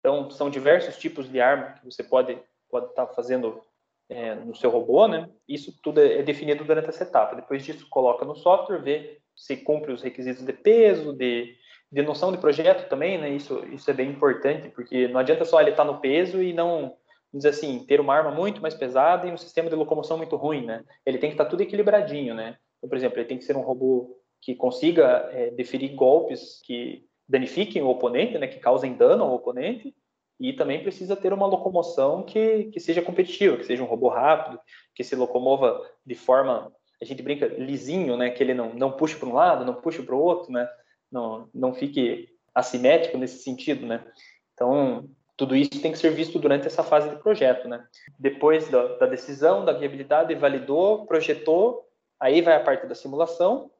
[0.00, 2.38] Então, são diversos tipos de arma que você pode
[2.70, 3.60] pode estar tá fazendo
[4.08, 5.28] é, no seu robô, né?
[5.48, 7.36] Isso tudo é, é definido durante essa etapa.
[7.36, 11.56] Depois disso, coloca no software, vê se cumpre os requisitos de peso, de
[11.90, 13.30] de noção de projeto também, né?
[13.30, 16.96] Isso, isso é bem importante, porque não adianta só ele estar no peso e não,
[17.32, 20.64] dizer assim, ter uma arma muito mais pesada e um sistema de locomoção muito ruim,
[20.64, 20.84] né?
[21.04, 22.56] Ele tem que estar tudo equilibradinho, né?
[22.78, 27.04] Então, por exemplo, ele tem que ser um robô que consiga é, deferir golpes que
[27.28, 28.46] danifiquem o oponente, né?
[28.46, 29.94] Que causem dano ao oponente
[30.38, 34.58] e também precisa ter uma locomoção que, que seja competitiva, que seja um robô rápido,
[34.94, 38.30] que se locomova de forma, a gente brinca, lisinho, né?
[38.30, 40.68] Que ele não, não puxe para um lado, não puxe para o outro, né?
[41.10, 44.04] Não, não fique assimétrico nesse sentido, né?
[44.54, 47.86] Então, tudo isso tem que ser visto durante essa fase de projeto, né?
[48.18, 53.70] Depois da, da decisão, da viabilidade, validou, projetou, aí vai a parte da simulação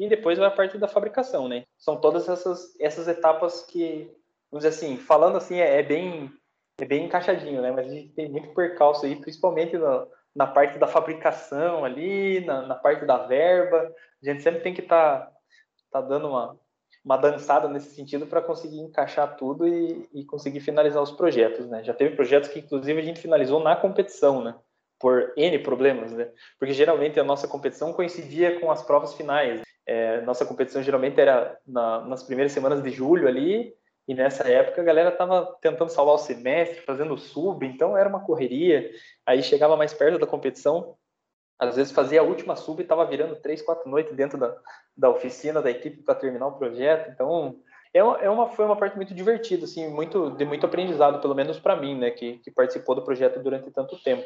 [0.00, 1.64] e depois vai a parte da fabricação, né?
[1.76, 4.10] São todas essas, essas etapas que,
[4.50, 6.32] vamos dizer assim, falando assim, é, é bem
[6.78, 7.70] é bem encaixadinho, né?
[7.70, 12.62] Mas a gente tem muito percalço aí, principalmente no, na parte da fabricação ali, na,
[12.62, 13.92] na parte da verba.
[14.22, 15.32] A gente sempre tem que estar tá,
[15.94, 16.58] tá dando uma,
[17.04, 21.84] uma dançada nesse sentido para conseguir encaixar tudo e, e, conseguir finalizar os projetos, né?
[21.84, 24.56] Já teve projetos que, inclusive, a gente finalizou na competição, né?
[24.98, 26.28] Por N problemas, né?
[26.58, 29.62] Porque geralmente a nossa competição coincidia com as provas finais.
[29.86, 33.72] É, nossa competição geralmente era na, nas primeiras semanas de julho ali,
[34.08, 38.24] e nessa época a galera estava tentando salvar o semestre, fazendo sub, então era uma
[38.24, 38.90] correria.
[39.24, 40.96] Aí chegava mais perto da competição,
[41.58, 44.56] às vezes fazia a última sub e estava virando três, quatro noites dentro da,
[44.96, 47.10] da oficina da equipe para terminar o projeto.
[47.10, 47.56] Então
[47.92, 51.58] é é uma, foi uma parte muito divertida, assim, muito de muito aprendizado, pelo menos
[51.58, 54.24] para mim, né, que, que participou do projeto durante tanto tempo.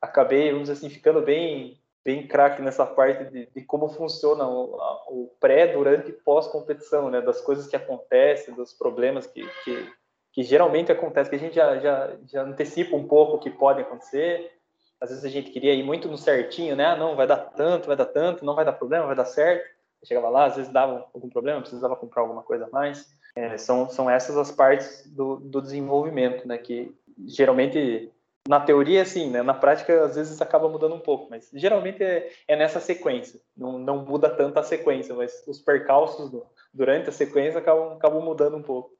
[0.00, 4.76] Acabei, vamos dizer assim, ficando bem bem craque nessa parte de, de como funciona o,
[5.08, 7.20] o, pré, durante e pós-competição, né?
[7.20, 9.92] Das coisas que acontecem, dos problemas que, que,
[10.32, 13.80] que geralmente acontecem, que a gente já, já, já antecipa um pouco o que pode
[13.80, 14.55] acontecer.
[15.00, 16.86] Às vezes a gente queria ir muito no certinho, né?
[16.86, 19.68] Ah, não, vai dar tanto, vai dar tanto, não vai dar problema, vai dar certo.
[20.04, 23.06] chegava lá, às vezes dava algum problema, precisava comprar alguma coisa a mais.
[23.34, 26.56] É, são, são essas as partes do, do desenvolvimento, né?
[26.56, 26.94] Que
[27.26, 28.10] geralmente
[28.48, 29.42] na teoria, sim, né?
[29.42, 33.40] Na prática, às vezes acaba mudando um pouco, mas geralmente é, é nessa sequência.
[33.56, 38.22] Não, não muda tanto a sequência, mas os percalços do, durante a sequência acabam, acabam
[38.22, 38.95] mudando um pouco.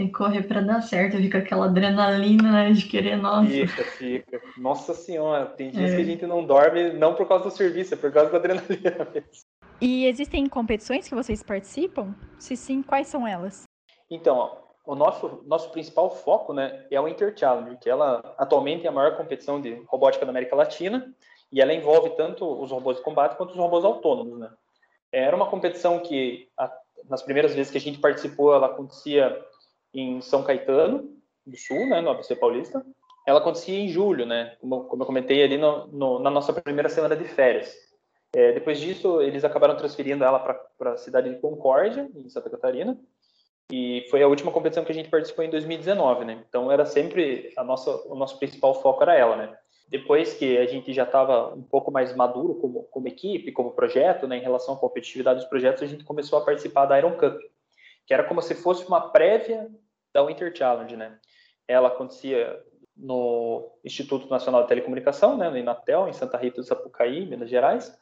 [0.00, 3.50] Tem que correr para dar certo, fica aquela adrenalina né, de querer, nossa.
[3.50, 4.40] Fica, fica.
[4.56, 5.96] Nossa senhora, tem dias é.
[5.96, 9.06] que a gente não dorme, não por causa do serviço, é por causa da adrenalina
[9.12, 9.44] mesmo.
[9.78, 12.14] E existem competições que vocês participam?
[12.38, 13.64] Se sim, quais são elas?
[14.10, 18.88] Então, o nosso, nosso principal foco né, é o Inter Challenge, que ela atualmente é
[18.88, 21.14] a maior competição de robótica da América Latina
[21.52, 24.38] e ela envolve tanto os robôs de combate quanto os robôs autônomos.
[24.38, 24.50] Né?
[25.12, 26.72] Era uma competição que, a,
[27.06, 29.44] nas primeiras vezes que a gente participou, ela acontecia
[29.94, 31.10] em São Caetano
[31.46, 32.84] do Sul, né, no ABC Paulista.
[33.26, 36.88] Ela acontecia em julho, né, como, como eu comentei ali no, no, na nossa primeira
[36.88, 37.74] semana de férias.
[38.32, 42.98] É, depois disso, eles acabaram transferindo ela para a cidade de Concórdia, em Santa Catarina,
[43.72, 46.44] e foi a última competição que a gente participou em 2019, né?
[46.48, 49.56] Então era sempre a nossa, o nosso principal foco era ela, né?
[49.88, 54.26] Depois que a gente já estava um pouco mais maduro como, como equipe, como projeto,
[54.26, 57.40] né, em relação à competitividade dos projetos, a gente começou a participar da Iron Cup,
[58.10, 59.70] que era como se fosse uma prévia
[60.12, 61.16] da Winter Challenge, né?
[61.68, 62.60] Ela acontecia
[62.96, 67.96] no Instituto Nacional de Telecomunicação, né, no Inatel, em Santa Rita do Sapucaí, Minas Gerais,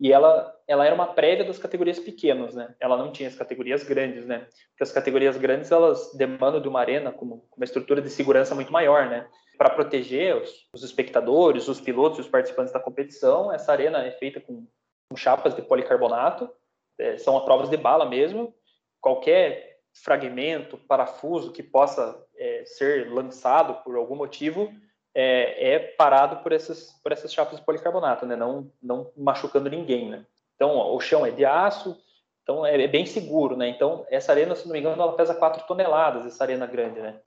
[0.00, 2.74] e ela, ela era uma prévia das categorias pequenas, né?
[2.80, 4.48] Ela não tinha as categorias grandes, né?
[4.70, 8.72] Porque as categorias grandes, elas demandam de uma arena com, uma estrutura de segurança muito
[8.72, 9.28] maior, né?
[9.56, 14.10] Para proteger os, os, espectadores, os pilotos e os participantes da competição, essa arena é
[14.10, 14.66] feita com,
[15.08, 16.50] com chapas de policarbonato,
[16.98, 18.52] é, são provas de bala mesmo.
[19.00, 24.70] Qualquer fragmento, parafuso que possa é, ser lançado por algum motivo
[25.14, 28.36] é, é, parado por essas, por essas chapas de policarbonato, né?
[28.36, 30.10] não, não machucando ninguém.
[30.10, 30.26] Né?
[30.54, 31.96] Então, ó, o chão é de aço,
[32.42, 33.56] então é, é, bem seguro.
[33.56, 33.68] Né?
[33.68, 37.00] Então, essa arena, se não me engano, ela pesa 4 toneladas, essa arena grande.
[37.00, 37.18] Né?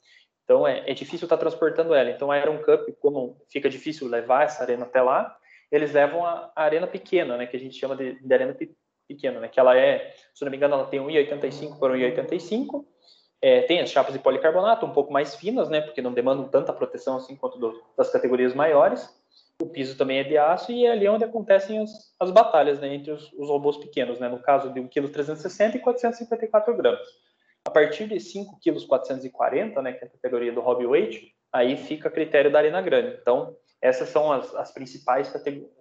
[0.43, 2.11] Então, é, é difícil estar tá transportando ela.
[2.11, 5.35] Então, a Iron Cup, como fica difícil levar essa arena até lá,
[5.71, 7.47] eles levam a, a arena pequena, né?
[7.47, 8.55] que a gente chama de, de arena
[9.09, 9.49] pequena, né?
[9.49, 12.85] que ela é, se não me engano, ela tem 1,85 por 1,85
[13.41, 16.73] é, tem as chapas de policarbonato um pouco mais finas, né, porque não demandam tanta
[16.73, 19.09] proteção assim quanto do, das categorias maiores.
[19.61, 22.93] O piso também é de aço e é ali onde acontecem as, as batalhas né,
[22.93, 27.07] entre os, os, robôs pequenos, né, no caso de 1,360 kg e 454 gramas.
[27.65, 32.07] A partir de 5,440 kg, né, que é a categoria do hobby weight, aí fica
[32.07, 33.17] a critério da arena grande.
[33.21, 35.31] Então, essas são as, as principais,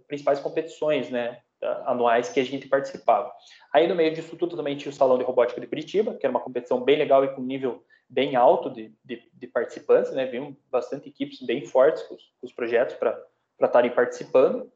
[0.07, 1.41] principais competições né,
[1.87, 3.33] anuais que a gente participava.
[3.73, 6.31] Aí no meio disso tudo também tinha o Salão de Robótica de Curitiba, que era
[6.31, 10.25] uma competição bem legal e com nível bem alto de, de, de participantes, né?
[10.27, 13.21] Viam bastante equipes bem fortes com os, com os projetos para
[13.61, 14.71] estarem participando.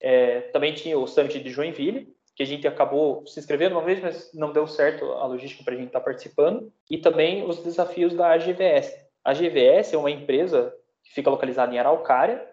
[0.00, 4.00] É, também tinha o Summit de Joinville, que a gente acabou se inscrevendo uma vez,
[4.00, 6.72] mas não deu certo a logística para a gente estar tá participando.
[6.90, 8.96] E também os desafios da AGVS.
[9.22, 12.49] A AGVS é uma empresa que fica localizada em Araucária,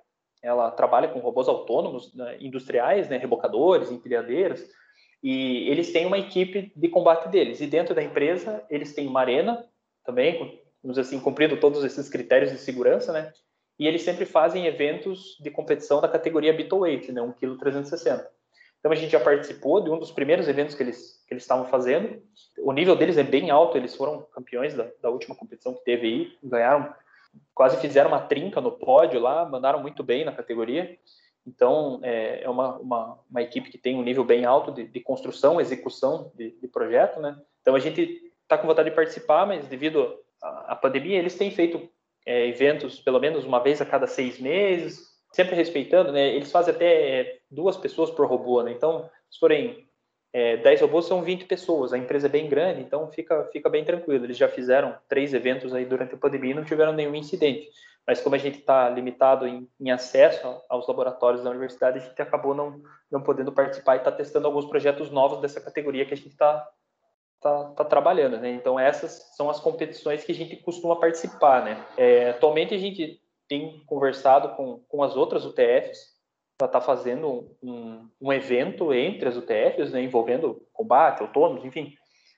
[0.47, 4.65] ela trabalha com robôs autônomos né, industriais, né, rebocadores, empilhadeiras,
[5.21, 7.59] e eles têm uma equipe de combate deles.
[7.59, 9.65] E dentro da empresa, eles têm uma arena
[10.05, 13.33] também, vamos assim, cumprindo todos esses critérios de segurança, né?
[13.77, 18.29] E eles sempre fazem eventos de competição da categoria Bitweight, né, 1,360 kg.
[18.79, 21.65] Então a gente já participou de um dos primeiros eventos que eles que eles estavam
[21.65, 22.21] fazendo.
[22.59, 26.07] O nível deles é bem alto, eles foram campeões da, da última competição que teve
[26.07, 26.93] aí, ganharam
[27.53, 30.97] quase fizeram uma trinca no pódio lá, mandaram muito bem na categoria.
[31.45, 34.99] Então, é, é uma, uma, uma, equipe que tem um nível bem alto de, de
[34.99, 37.39] construção, execução de, de, projeto, né?
[37.61, 41.89] Então, a gente está com vontade de participar, mas devido à, pandemia, eles têm feito
[42.25, 46.35] é, eventos pelo menos uma vez a cada seis meses, sempre respeitando, né?
[46.35, 48.73] Eles fazem até duas pessoas por robô, né?
[48.73, 49.86] Então, se forem
[50.33, 51.93] é, 10 robôs, são 20 pessoas.
[51.93, 54.25] A empresa é bem grande, então fica, fica bem tranquilo.
[54.25, 57.69] Eles já fizeram três eventos aí durante a pandemia e não tiveram nenhum incidente.
[58.05, 62.21] Mas como a gente está limitado em, em, acesso aos laboratórios da universidade, a gente
[62.21, 66.17] acabou não, não podendo participar e está testando alguns projetos novos dessa categoria que a
[66.17, 66.65] gente está
[67.41, 68.49] tá, tá trabalhando, né?
[68.51, 71.85] Então essas são as competições que a gente costuma participar, né?
[71.97, 76.16] É, atualmente a gente tem conversado com, com as outras UTFs
[76.57, 81.93] para estar tá fazendo um, um, evento entre as UTFs, né, envolvendo combate, autônomos, enfim,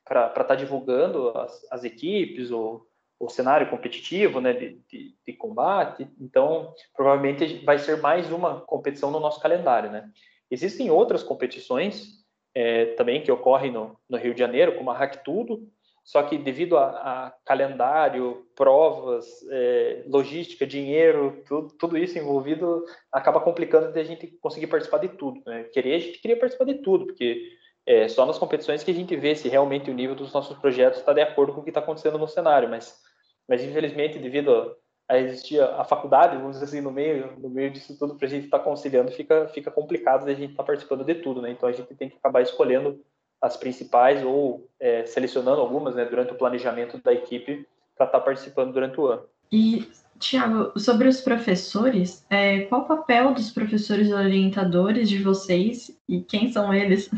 [0.05, 2.85] para estar tá divulgando as, as equipes, o,
[3.17, 6.07] o cenário competitivo né, de, de, de, combate.
[6.19, 9.89] Então, provavelmente vai ser mais uma competição no nosso calendário.
[9.89, 10.09] Né?
[10.51, 12.19] Existem outras competições
[12.53, 15.69] é, também que ocorrem no, no, Rio de Janeiro, como a Hack Tudo,
[16.09, 16.87] só que devido a,
[17.27, 24.25] a calendário, provas, é, logística, dinheiro, tudo, tudo, isso envolvido, acaba complicando de a gente
[24.41, 25.39] conseguir participar de tudo.
[25.45, 25.65] Né?
[25.65, 27.51] Querer, a gente queria participar de tudo, porque
[27.85, 30.97] é só nas competições que a gente vê se realmente o nível dos nossos projetos
[30.97, 32.99] está de acordo com o que está acontecendo no cenário, mas,
[33.47, 34.75] mas infelizmente, devido
[35.07, 38.29] a existir a faculdade, vamos dizer assim, no meio, no meio disso tudo, para a
[38.31, 41.39] gente estar tá conciliando, fica, fica complicado de a gente estar tá participando de tudo,
[41.39, 41.51] né?
[41.51, 42.99] Então a gente tem que acabar escolhendo
[43.41, 48.23] as principais ou é, selecionando algumas né, durante o planejamento da equipe para estar tá
[48.23, 49.23] participando durante o ano.
[49.51, 56.21] E, Tiago, sobre os professores, é, qual o papel dos professores orientadores de vocês e
[56.21, 57.09] quem são eles?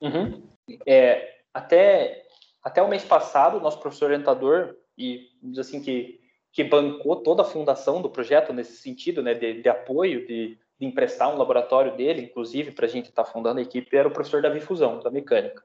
[0.00, 0.42] Uhum.
[0.86, 2.26] É, até,
[2.62, 6.20] até o mês passado, nosso professor orientador, e assim que,
[6.52, 10.86] que bancou toda a fundação do projeto nesse sentido, né, de, de apoio, de de
[10.86, 14.12] emprestar um laboratório dele, inclusive, para a gente estar tá fundando a equipe, era o
[14.12, 15.62] professor Davi Fusão, da mecânica.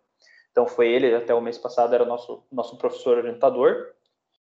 [0.52, 3.94] Então, foi ele, até o mês passado, era nosso, nosso professor orientador,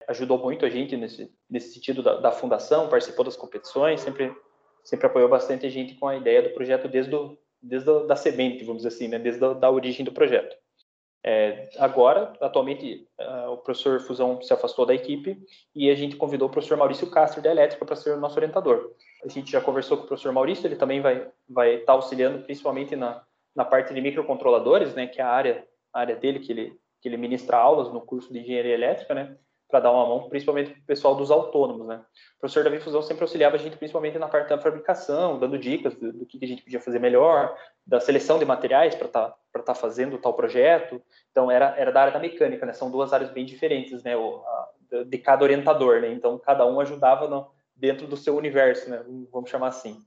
[0.08, 4.34] ajudou muito a gente nesse, nesse sentido da, da fundação, participou das competições, sempre,
[4.84, 8.16] sempre apoiou bastante a gente com a ideia do projeto desde, do, desde a, da
[8.16, 9.20] semente, vamos dizer assim, né?
[9.20, 10.56] desde a, da origem do projeto.
[11.26, 15.38] É, agora, atualmente, uh, o professor Fusão se afastou da equipe
[15.76, 18.94] e a gente convidou o professor Maurício Castro da Elétrica para ser o nosso orientador.
[19.24, 22.44] A gente já conversou com o professor Maurício, ele também vai vai estar tá auxiliando
[22.44, 23.24] principalmente na,
[23.56, 27.08] na parte de microcontroladores, né, que é a área a área dele que ele que
[27.08, 29.38] ele ministra aulas no curso de engenharia elétrica, né,
[29.70, 32.02] para dar uma mão, principalmente para o pessoal dos autônomos, né.
[32.38, 35.96] O professor Davi Fusão sempre auxiliava a gente principalmente na parte da fabricação, dando dicas
[35.96, 39.38] do, do que a gente podia fazer melhor, da seleção de materiais para estar tá,
[39.48, 41.02] estar tá fazendo tal projeto.
[41.32, 42.74] Então era era da área da mecânica, né.
[42.74, 46.12] São duas áreas bem diferentes, né, o, a, de cada orientador, né.
[46.12, 47.48] Então cada um ajudava no
[47.78, 49.04] dentro do seu universo, né?
[49.32, 50.02] Vamos chamar assim.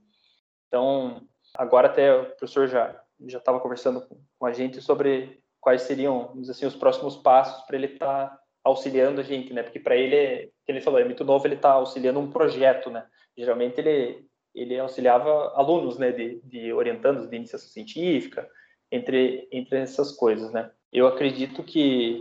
[0.67, 1.23] Então,
[1.55, 4.03] agora até o professor já já estava conversando
[4.39, 8.29] com a gente sobre quais seriam, vamos dizer assim, os próximos passos para ele estar
[8.29, 9.63] tá auxiliando a gente, né?
[9.63, 13.07] Porque para ele, que ele falou, é muito novo, ele está auxiliando um projeto, né?
[13.37, 18.49] Geralmente ele ele auxiliava alunos, né, de, de orientandos de iniciação científica,
[18.91, 20.71] entre entre essas coisas, né?
[20.93, 22.21] Eu acredito que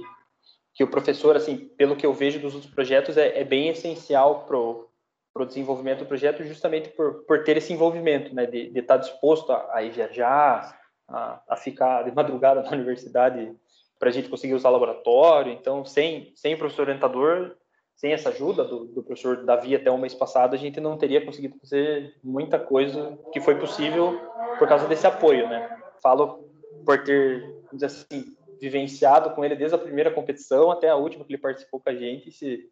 [0.76, 4.46] que o professor, assim, pelo que eu vejo dos outros projetos, é, é bem essencial
[4.46, 4.89] pro
[5.34, 8.98] para o desenvolvimento do projeto justamente por, por ter esse envolvimento, né, de, de estar
[8.98, 13.54] disposto a, a ir viajar, a, a, ficar de madrugada na universidade
[13.98, 15.52] para a gente conseguir usar laboratório.
[15.52, 17.56] Então, sem, sem o professor orientador,
[17.96, 21.24] sem essa ajuda do, do, professor Davi até o mês passado, a gente não teria
[21.24, 24.18] conseguido fazer muita coisa que foi possível
[24.58, 25.78] por causa desse apoio, né?
[26.02, 26.50] Falo
[26.86, 31.26] por ter, vamos dizer assim, vivenciado com ele desde a primeira competição até a última
[31.26, 32.32] que ele participou com a gente.
[32.32, 32.70] Se,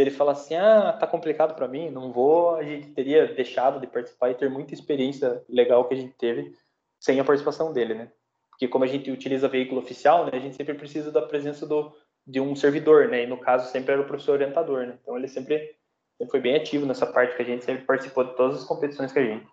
[0.00, 3.78] se ele falar assim, ah, tá complicado para mim, não vou, a gente teria deixado
[3.78, 6.56] de participar e ter muita experiência legal que a gente teve
[6.98, 8.10] sem a participação dele, né?
[8.50, 11.92] Porque como a gente utiliza veículo oficial, né, a gente sempre precisa da presença do,
[12.26, 13.24] de um servidor, né?
[13.24, 14.98] E no caso sempre era o professor orientador, né?
[15.02, 15.58] Então ele sempre,
[16.16, 19.12] sempre foi bem ativo nessa parte que a gente sempre participou de todas as competições
[19.12, 19.46] que a gente.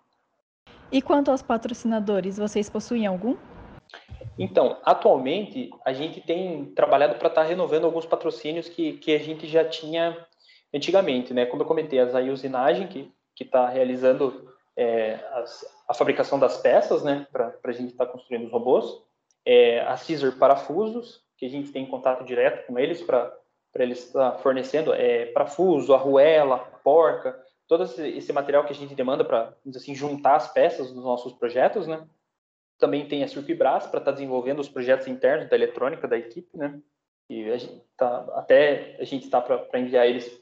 [0.90, 3.36] E quanto aos patrocinadores, vocês possuem algum?
[4.38, 9.18] Então, atualmente, a gente tem trabalhado para estar tá renovando alguns patrocínios que, que a
[9.18, 10.16] gente já tinha
[10.74, 11.46] antigamente, né?
[11.46, 17.26] Como eu comentei, a Usinagem, que está realizando é, as, a fabricação das peças, né?
[17.32, 19.02] Para a gente estar tá construindo os robôs.
[19.44, 23.32] É, a Caesar Parafusos, que a gente tem contato direto com eles para
[23.76, 29.24] eles estar tá fornecendo é, parafuso, arruela, porca, todo esse material que a gente demanda
[29.24, 32.06] para, assim, juntar as peças dos nossos projetos, né?
[32.78, 36.56] Também tem a Circuibras para estar tá desenvolvendo os projetos internos da eletrônica da equipe,
[36.56, 36.80] né?
[37.28, 40.40] E a gente tá, até a gente está para enviar eles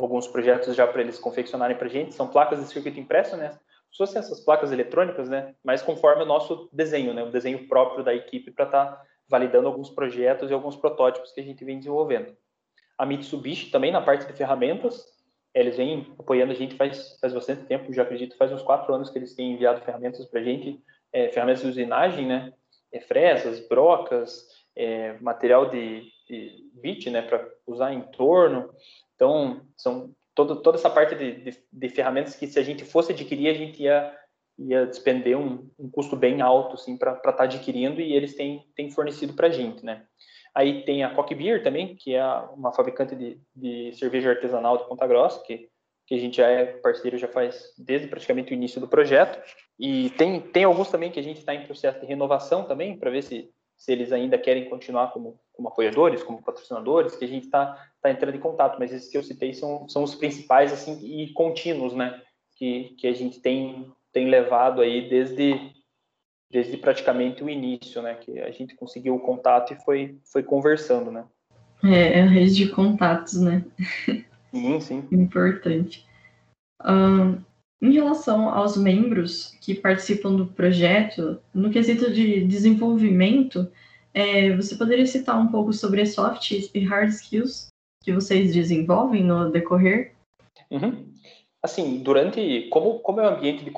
[0.00, 2.14] alguns projetos já para eles confeccionarem para a gente.
[2.14, 3.58] São placas de circuito impresso, né?
[3.90, 5.54] Se fossem essas placas eletrônicas, né?
[5.62, 7.22] Mas conforme o nosso desenho, né?
[7.22, 11.40] O desenho próprio da equipe para estar tá validando alguns projetos e alguns protótipos que
[11.40, 12.36] a gente vem desenvolvendo.
[12.98, 15.06] A Mitsubishi também na parte de ferramentas,
[15.54, 19.10] eles vêm apoiando a gente faz, faz bastante tempo, já acredito, faz uns quatro anos
[19.10, 22.52] que eles têm enviado ferramentas para a gente, é, ferramentas de usinagem, né?
[22.90, 24.46] É, fresas, brocas,
[24.76, 27.22] é, material de, de bit, né?
[27.22, 28.70] Para usar em torno.
[29.14, 33.12] Então, são todo, toda essa parte de, de, de, ferramentas que se a gente fosse
[33.12, 34.16] adquirir, a gente ia,
[34.58, 38.66] ia despender um, um custo bem alto, assim, para estar tá adquirindo e eles têm,
[38.74, 40.06] têm fornecido para a gente, né?
[40.54, 44.86] Aí tem a Coque Beer também, que é uma fabricante de, de cerveja artesanal de
[44.86, 45.68] Ponta Grossa, que,
[46.06, 49.42] que a gente já é parceiro já faz desde praticamente o início do projeto.
[49.78, 53.10] E tem, tem alguns também que a gente está em processo de renovação também, para
[53.10, 57.44] ver se, se eles ainda querem continuar como, como apoiadores, como patrocinadores, que a gente
[57.44, 58.78] está tá entrando em contato.
[58.78, 62.20] Mas esses que eu citei são, são os principais assim e contínuos, né?
[62.56, 65.72] Que, que a gente tem, tem levado aí desde
[66.52, 68.14] desde praticamente o início, né?
[68.14, 71.24] Que a gente conseguiu o contato e foi, foi conversando, né?
[71.82, 73.64] É, é a rede de contatos, né?
[74.50, 75.08] Sim, sim.
[75.10, 76.06] Importante.
[76.84, 77.40] Um,
[77.80, 83.68] em relação aos membros que participam do projeto, no quesito de desenvolvimento,
[84.14, 87.68] é, você poderia citar um pouco sobre as soft e hard skills
[88.02, 90.14] que vocês desenvolvem no decorrer?
[90.70, 91.12] Uhum.
[91.62, 93.70] Assim, durante como como é o ambiente de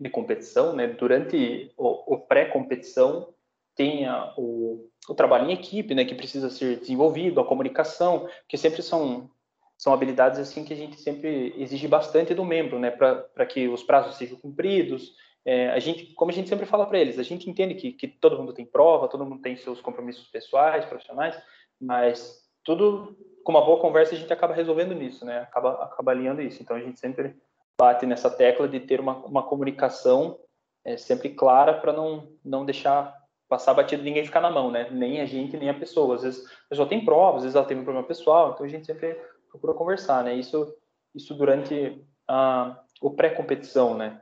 [0.00, 3.28] de competição, né, durante o, o pré-competição,
[3.76, 8.56] tem a, o, o trabalho em equipe, né, que precisa ser desenvolvido, a comunicação, que
[8.56, 9.30] sempre são
[9.76, 13.82] são habilidades assim que a gente sempre exige bastante do membro, né, para que os
[13.82, 15.12] prazos sejam cumpridos.
[15.46, 18.08] É, a gente, como a gente sempre fala para eles, a gente entende que, que
[18.08, 21.36] todo mundo tem prova, todo mundo tem seus compromissos pessoais, profissionais,
[21.80, 25.40] mas tudo com uma boa conversa a gente acaba resolvendo nisso, né?
[25.40, 26.62] Acaba acaba alinhando isso.
[26.62, 27.36] Então a gente sempre
[27.78, 30.38] bate nessa tecla de ter uma, uma comunicação
[30.84, 33.14] é, sempre clara para não, não deixar
[33.48, 34.88] passar batido ninguém ficar na mão, né?
[34.90, 36.14] Nem a gente, nem a pessoa.
[36.14, 38.68] Às vezes a pessoa tem provas, às vezes ela tem um problema pessoal, então a
[38.68, 39.14] gente sempre
[39.50, 40.34] procura conversar, né?
[40.34, 40.74] Isso,
[41.14, 44.20] isso durante a, o pré-competição, né?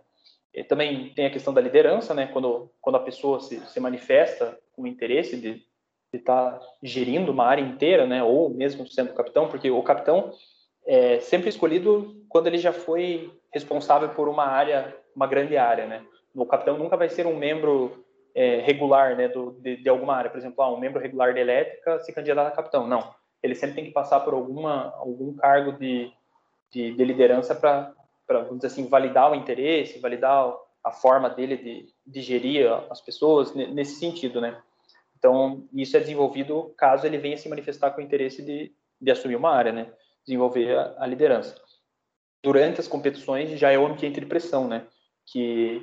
[0.54, 2.26] E também tem a questão da liderança, né?
[2.26, 5.62] Quando, quando a pessoa se, se manifesta com interesse de
[6.12, 8.22] estar tá gerindo uma área inteira, né?
[8.22, 10.32] Ou mesmo sendo capitão, porque o capitão
[10.86, 16.04] é sempre escolhido quando ele já foi responsável por uma área, uma grande área, né?
[16.34, 20.30] O capitão nunca vai ser um membro é, regular, né, do, de, de, alguma área.
[20.30, 22.86] Por exemplo, ah, um membro regular de elétrica se candidata a capitão.
[22.86, 23.14] Não.
[23.42, 26.10] Ele sempre tem que passar por alguma, algum cargo de,
[26.70, 27.92] de, de liderança para,
[28.28, 30.54] vamos dizer assim, validar o interesse, validar
[30.84, 34.60] a forma dele de, de gerir as pessoas nesse sentido, né?
[35.16, 39.36] Então, isso é desenvolvido caso ele venha se manifestar com o interesse de, de assumir
[39.36, 39.92] uma área, né?
[40.24, 41.54] Desenvolver a, a liderança
[42.42, 44.86] durante as competições já é o ambiente de pressão, né?
[45.26, 45.80] Que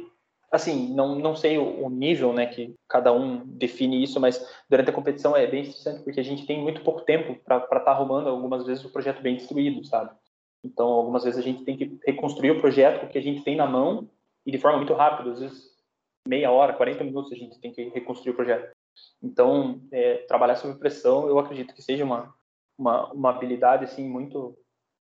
[0.52, 4.90] assim, não, não sei o, o, nível, né, que cada um define isso, mas durante
[4.90, 7.92] a competição é bem interessante porque a gente tem muito pouco tempo para estar tá
[7.92, 10.10] arrumando algumas vezes o projeto bem destruído, sabe?
[10.64, 13.66] Então, algumas vezes a gente tem que reconstruir o projeto que a gente tem na
[13.66, 14.10] mão
[14.46, 15.70] e de forma muito rápida, às vezes
[16.28, 18.76] meia hora, 40 minutos a gente tem que reconstruir o projeto.
[19.22, 22.34] Então, é, trabalhar sob pressão, eu acredito que seja uma,
[22.78, 24.58] uma, uma habilidade assim muito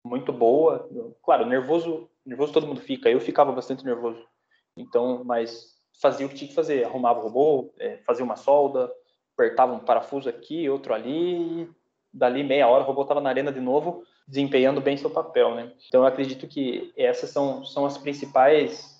[0.06, 0.88] muito boa.
[1.22, 3.10] Claro, nervoso, nervoso todo mundo fica.
[3.10, 4.24] Eu ficava bastante nervoso.
[4.76, 6.84] Então, mas fazia o que tinha que fazer.
[6.84, 8.90] Arrumava o robô, é, fazia uma solda,
[9.34, 11.62] apertava um parafuso aqui, outro ali.
[11.62, 11.70] E
[12.12, 15.72] dali meia hora o robô estava na arena de novo, desempenhando bem seu papel, né?
[15.86, 18.94] Então, eu acredito que essas são, são as principais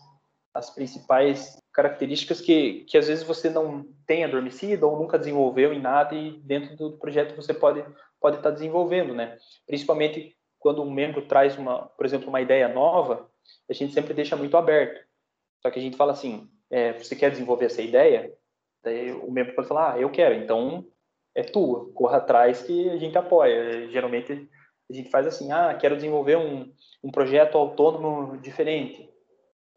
[0.55, 5.79] as principais características que, que às vezes você não tem adormecido ou nunca desenvolveu em
[5.79, 7.85] nada e dentro do projeto você pode
[8.19, 9.37] pode estar tá desenvolvendo, né?
[9.67, 13.31] Principalmente quando um membro traz uma, por exemplo, uma ideia nova,
[13.69, 15.01] a gente sempre deixa muito aberto.
[15.63, 18.33] Só que a gente fala assim, é, você quer desenvolver essa ideia?
[18.83, 20.87] Daí o membro pode falar, ah, eu quero, então
[21.35, 23.89] é tua, corra atrás que a gente apoia.
[23.91, 24.49] Geralmente
[24.89, 26.73] a gente faz assim, ah, quero desenvolver um,
[27.03, 29.09] um projeto autônomo diferente.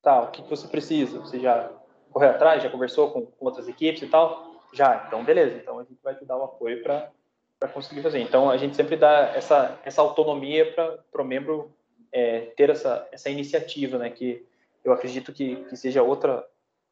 [0.02, 1.20] Tá, o que, que você precisa?
[1.20, 1.72] Você já
[2.12, 4.50] correu atrás, já conversou com, com outras equipes e tal?
[4.74, 7.12] Já, então beleza, então a gente vai te dar o apoio para
[7.74, 8.20] conseguir fazer.
[8.20, 11.74] Então, a gente sempre dá essa, essa autonomia para o membro
[12.12, 14.10] é, ter essa, essa iniciativa, né?
[14.10, 14.46] Que
[14.84, 16.46] eu acredito que, que seja outra,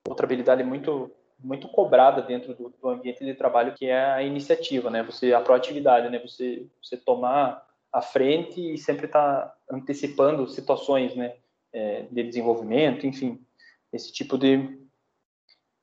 [0.07, 4.89] outra habilidade muito muito cobrada dentro do, do, ambiente de trabalho, que é a iniciativa,
[4.89, 5.03] né?
[5.03, 6.18] Você, a proatividade, né?
[6.20, 7.63] Você, você tomar
[7.98, 11.36] a frente e sempre estar tá antecipando situações, né?
[11.74, 13.45] É, de desenvolvimento, enfim,
[13.91, 14.80] esse tipo de,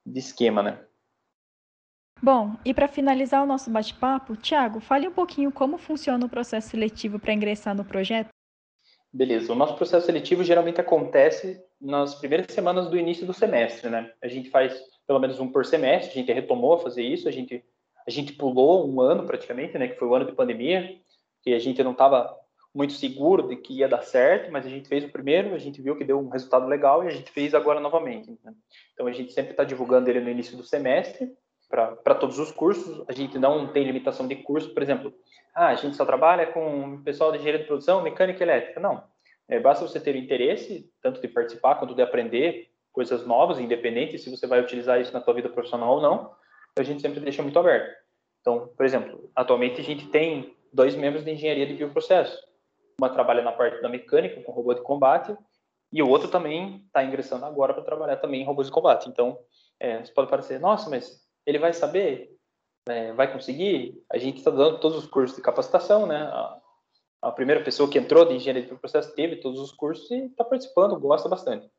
[0.04, 0.84] de esquema, né?
[2.22, 6.70] Bom, e para finalizar o nosso bate-papo, Tiago, fale um pouquinho como funciona o processo
[6.70, 8.30] seletivo para ingressar no projeto.
[9.12, 14.10] Beleza, o nosso processo seletivo geralmente acontece nas primeiras semanas do início do semestre, né?
[14.22, 14.74] A gente faz
[15.06, 17.62] pelo menos um por semestre, a gente retomou a fazer isso, a gente,
[18.06, 19.88] a gente pulou um ano praticamente, né?
[19.88, 20.98] Que foi o ano de pandemia,
[21.44, 22.34] que a gente não estava
[22.74, 25.80] muito seguro de que ia dar certo, mas a gente fez o primeiro, a gente
[25.80, 28.36] viu que deu um resultado legal e a gente fez agora novamente.
[28.42, 28.52] Né?
[28.92, 31.30] Então a gente sempre está divulgando ele no início do semestre
[31.68, 33.04] para todos os cursos.
[33.08, 35.14] A gente não tem limitação de curso, por exemplo.
[35.54, 38.80] Ah, a gente só trabalha com pessoal de engenharia de produção, mecânica elétrica.
[38.80, 39.04] Não.
[39.46, 44.18] É, basta você ter o interesse, tanto de participar quanto de aprender coisas novas, independente
[44.18, 46.32] se você vai utilizar isso na sua vida profissional ou não.
[46.76, 47.94] A gente sempre deixa muito aberto.
[48.40, 52.36] Então, por exemplo, atualmente a gente tem dois membros de engenharia de bioprocesso.
[52.98, 55.36] Uma trabalha na parte da mecânica, com robô de combate,
[55.92, 59.08] e o outro também está ingressando agora para trabalhar também em robôs de combate.
[59.08, 59.38] Então,
[59.78, 62.36] é, você pode parecer, nossa, mas ele vai saber?
[62.88, 64.02] É, vai conseguir?
[64.12, 66.16] A gente está dando todos os cursos de capacitação, né?
[66.16, 66.60] A,
[67.22, 70.44] a, primeira pessoa que entrou de engenharia de processo teve todos os cursos e está
[70.44, 71.70] participando, gosta bastante.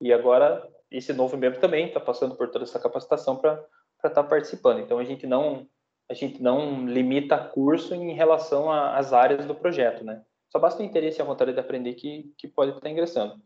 [0.00, 3.54] E agora, esse novo membro também está passando por toda essa capacitação para
[3.96, 4.80] estar tá participando.
[4.80, 5.66] Então, a gente não
[6.12, 10.20] a gente não limita curso em relação às áreas do projeto, né?
[10.50, 13.36] Só basta o interesse e a vontade de aprender que, que pode estar ingressando.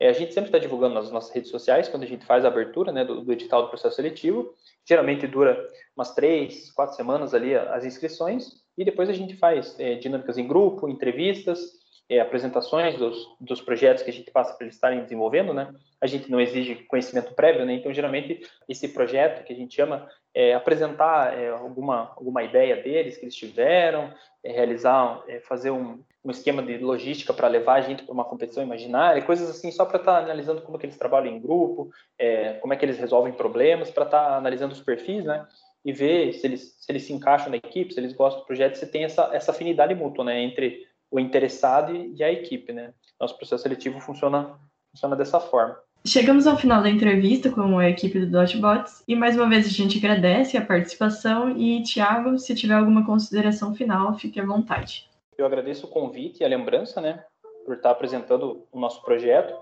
[0.00, 2.48] É, a gente sempre está divulgando nas nossas redes sociais, quando a gente faz a
[2.48, 4.52] abertura né, do, do edital do processo seletivo.
[4.84, 5.56] Geralmente dura
[5.96, 10.48] umas três, quatro semanas ali as inscrições, e depois a gente faz é, dinâmicas em
[10.48, 11.60] grupo, entrevistas,
[12.08, 15.74] é, apresentações dos, dos projetos que a gente passa para eles estarem desenvolvendo, né?
[16.00, 17.74] A gente não exige conhecimento prévio, né?
[17.74, 23.16] Então, geralmente, esse projeto que a gente chama é apresentar é, alguma, alguma ideia deles
[23.16, 24.12] que eles tiveram,
[24.44, 28.24] é, realizar, é, fazer um, um esquema de logística para levar a gente para uma
[28.24, 31.40] competição imaginária, coisas assim, só para estar tá analisando como é que eles trabalham em
[31.40, 35.44] grupo, é, como é que eles resolvem problemas, para estar tá analisando os perfis, né?
[35.84, 38.74] E ver se eles, se eles se encaixam na equipe, se eles gostam do projeto,
[38.76, 40.40] se tem essa, essa afinidade mútua, né?
[40.40, 42.92] Entre o interessado e a equipe, né?
[43.20, 44.58] Nosso processo seletivo funciona,
[44.90, 45.78] funciona dessa forma.
[46.06, 49.70] Chegamos ao final da entrevista com a equipe do Dotbots e mais uma vez a
[49.70, 55.10] gente agradece a participação e, Tiago, se tiver alguma consideração final, fique à vontade.
[55.36, 57.24] Eu agradeço o convite e a lembrança, né,
[57.64, 59.52] por estar apresentando o nosso projeto.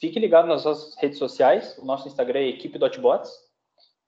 [0.00, 3.30] Fique ligado nas nossas redes sociais, o nosso Instagram é equipe Dotbots,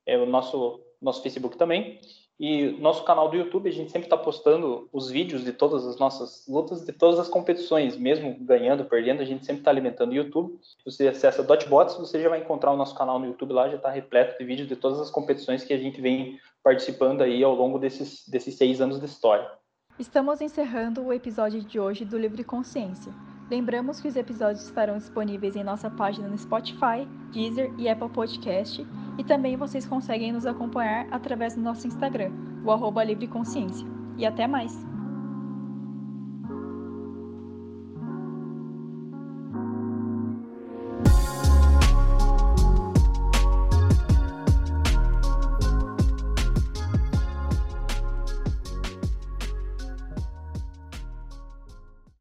[0.04, 2.00] é o nosso, nosso Facebook também.
[2.38, 5.98] E nosso canal do YouTube, a gente sempre está postando os vídeos de todas as
[5.98, 10.14] nossas lutas, de todas as competições, mesmo ganhando, perdendo, a gente sempre está alimentando o
[10.14, 10.58] YouTube.
[10.84, 13.90] Você acessa Dotbots, você já vai encontrar o nosso canal no YouTube lá, já está
[13.90, 17.78] repleto de vídeos de todas as competições que a gente vem participando aí ao longo
[17.78, 19.50] desses, desses seis anos de história.
[19.98, 23.12] Estamos encerrando o episódio de hoje do Livre Consciência.
[23.48, 28.84] Lembramos que os episódios estarão disponíveis em nossa página no Spotify, Deezer e Apple Podcast,
[29.18, 32.32] e também vocês conseguem nos acompanhar através do nosso Instagram,
[32.64, 33.86] o arroba Livre Consciência.
[34.16, 34.95] E até mais!